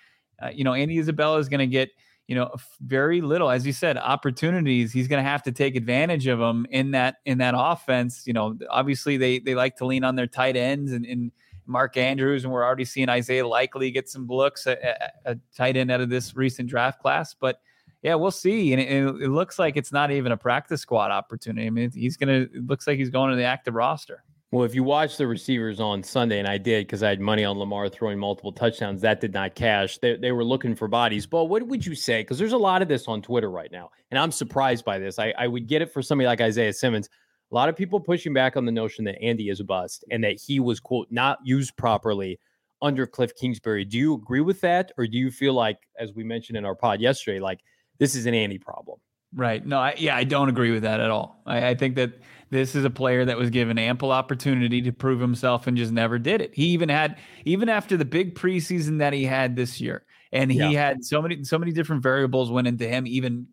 [0.42, 1.90] Uh, you know, Andy Isabella is going to get
[2.26, 6.26] you know very little as you said opportunities he's going to have to take advantage
[6.26, 10.04] of them in that in that offense you know obviously they they like to lean
[10.04, 11.32] on their tight ends and, and
[11.66, 14.78] mark andrews and we're already seeing isaiah likely get some looks at,
[15.24, 17.60] a tight end out of this recent draft class but
[18.02, 21.66] yeah we'll see and it, it looks like it's not even a practice squad opportunity
[21.66, 24.22] i mean he's gonna it looks like he's going to the active roster
[24.54, 27.44] well, if you watch the receivers on Sunday, and I did because I had money
[27.44, 29.98] on Lamar throwing multiple touchdowns, that did not cash.
[29.98, 31.26] They, they were looking for bodies.
[31.26, 32.20] But what would you say?
[32.20, 35.18] Because there's a lot of this on Twitter right now, and I'm surprised by this.
[35.18, 37.08] I, I would get it for somebody like Isaiah Simmons.
[37.54, 40.24] A lot of people pushing back on the notion that Andy is a bust and
[40.24, 42.40] that he was, quote, not used properly
[42.82, 43.84] under Kliff Kingsbury.
[43.84, 44.90] Do you agree with that?
[44.98, 47.60] Or do you feel like, as we mentioned in our pod yesterday, like
[48.00, 48.98] this is an Andy problem?
[49.32, 49.64] Right.
[49.64, 51.42] No, I, yeah, I don't agree with that at all.
[51.46, 52.14] I, I, think that
[52.50, 56.18] this is a player that was given ample opportunity to prove himself and just never
[56.18, 56.52] did it.
[56.56, 60.58] He even had, even after the big preseason that he had this year, and he
[60.58, 60.70] yeah.
[60.70, 63.46] had so many, so many different variables went into him even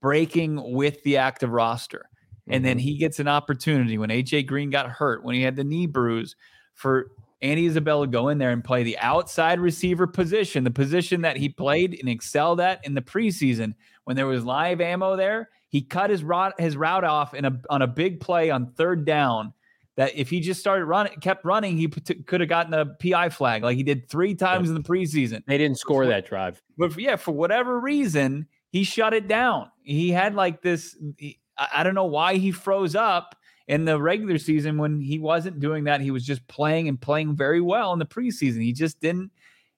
[0.00, 2.08] breaking with the active roster.
[2.50, 2.84] And then mm-hmm.
[2.84, 6.36] he gets an opportunity when AJ Green got hurt, when he had the knee bruise,
[6.74, 11.36] for Andy Isabella go in there and play the outside receiver position, the position that
[11.36, 13.74] he played and excelled at in the preseason
[14.04, 15.50] when there was live ammo there.
[15.68, 19.04] He cut his route his route off in a on a big play on third
[19.04, 19.52] down.
[19.96, 23.30] That if he just started running, kept running, he p- could have gotten a PI
[23.30, 25.44] flag like he did three times in the preseason.
[25.46, 29.70] They didn't score that drive, but yeah, for whatever reason, he shut it down.
[29.82, 30.96] He had like this.
[31.16, 33.36] He, I don't know why he froze up
[33.66, 36.00] in the regular season when he wasn't doing that.
[36.00, 38.62] He was just playing and playing very well in the preseason.
[38.62, 39.30] He just didn't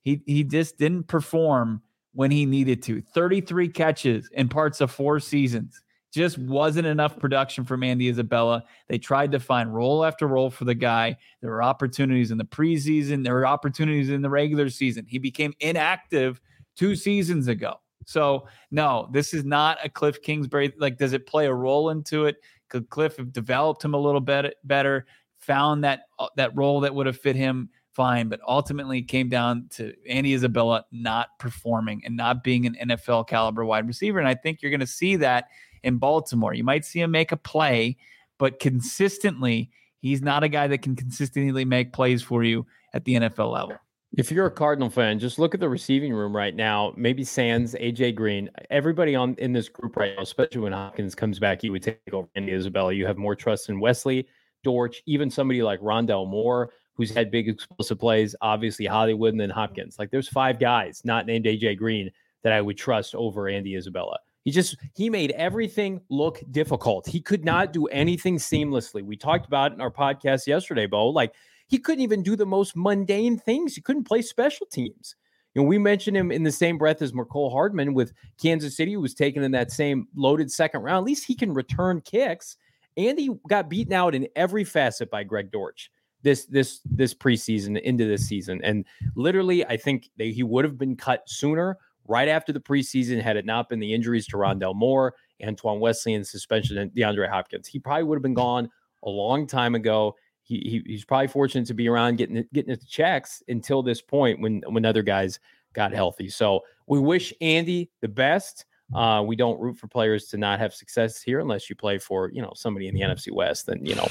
[0.03, 3.03] he he just didn't perform when he needed to.
[3.03, 5.83] 33 catches in parts of four seasons.
[6.13, 8.65] Just wasn't enough production from Andy Isabella.
[8.89, 11.17] They tried to find role after role for the guy.
[11.41, 15.07] There were opportunities in the preseason, there were opportunities in the regular season.
[15.09, 16.41] He became inactive
[16.77, 17.77] two seasons ago.
[18.11, 20.73] So, no, this is not a Kliff Kingsbury.
[20.79, 22.39] Like, does it play a role into it?
[22.69, 25.07] Could Kliff have developed him a little bit better,
[25.39, 29.69] found that uh, that role that would have fit him fine, but ultimately came down
[29.71, 34.19] to Andy Isabella not performing and not being an NFL caliber wide receiver.
[34.19, 35.45] And I think you're going to see that
[35.85, 36.53] in Baltimore.
[36.53, 37.97] You might see him make a play,
[38.39, 43.15] but consistently, he's not a guy that can consistently make plays for you at the
[43.15, 43.77] NFL level.
[44.17, 46.93] If you're a Cardinal fan, just look at the receiving room right now.
[46.97, 51.39] Maybe Sands, AJ Green, everybody on in this group right now, especially when Hopkins comes
[51.39, 52.93] back, you would take over Andy Isabella.
[52.93, 54.27] You have more trust in Wesley,
[54.65, 58.35] Dortch, even somebody like Rondale Moore, who's had big explosive plays.
[58.41, 59.97] Obviously Hollywood and then Hopkins.
[59.97, 62.11] Like there's five guys not named AJ Green
[62.43, 64.19] that I would trust over Andy Isabella.
[64.45, 67.07] He just he made everything look difficult.
[67.07, 69.05] He could not do anything seamlessly.
[69.05, 71.09] We talked about in our podcast yesterday, Bo.
[71.11, 71.33] Like
[71.71, 73.77] he couldn't even do the most mundane things.
[73.77, 75.15] He couldn't play special teams.
[75.55, 78.13] You know, we mentioned him in the same breath as Mecole Hardman with
[78.43, 81.05] Kansas City, who was taken in that same loaded second round.
[81.05, 82.57] At least he can return kicks.
[82.97, 85.91] Andy got beaten out in every facet by Greg Dortch
[86.23, 90.77] this this this preseason into this season, and literally, I think that he would have
[90.77, 94.75] been cut sooner, right after the preseason, had it not been the injuries to Rondale
[94.75, 97.69] Moore, Antoine Wesley, and suspension and DeAndre Hopkins.
[97.69, 98.69] He probably would have been gone
[99.05, 100.15] a long time ago
[100.51, 104.41] he, he he's probably fortunate to be around getting getting his checks until this point
[104.41, 105.39] when when other guys
[105.73, 106.29] got healthy.
[106.29, 108.67] So we wish Andy the best.
[108.93, 112.33] Uh, we don't root for players to not have success here unless you play for
[112.33, 113.67] you know somebody in the NFC West.
[113.67, 114.07] Then you know,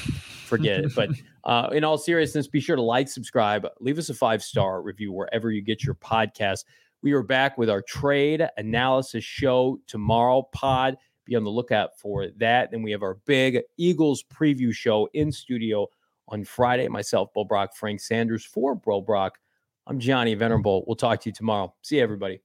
[0.46, 0.94] forget it.
[0.94, 1.10] But
[1.44, 5.12] uh, in all seriousness, be sure to like, subscribe, leave us a five star review
[5.12, 6.64] wherever you get your podcast.
[7.02, 10.48] We are back with our trade analysis show tomorrow.
[10.52, 12.70] Pod be on the lookout for that.
[12.70, 15.86] Then we have our big Eagles preview show in studio
[16.30, 16.88] on Friday.
[16.88, 19.38] Myself, Bo Brock, Frank Sanders for Bro Brock.
[19.86, 20.84] I'm Johnny Venerable.
[20.86, 21.74] We'll talk to you tomorrow.
[21.82, 22.40] See you, everybody.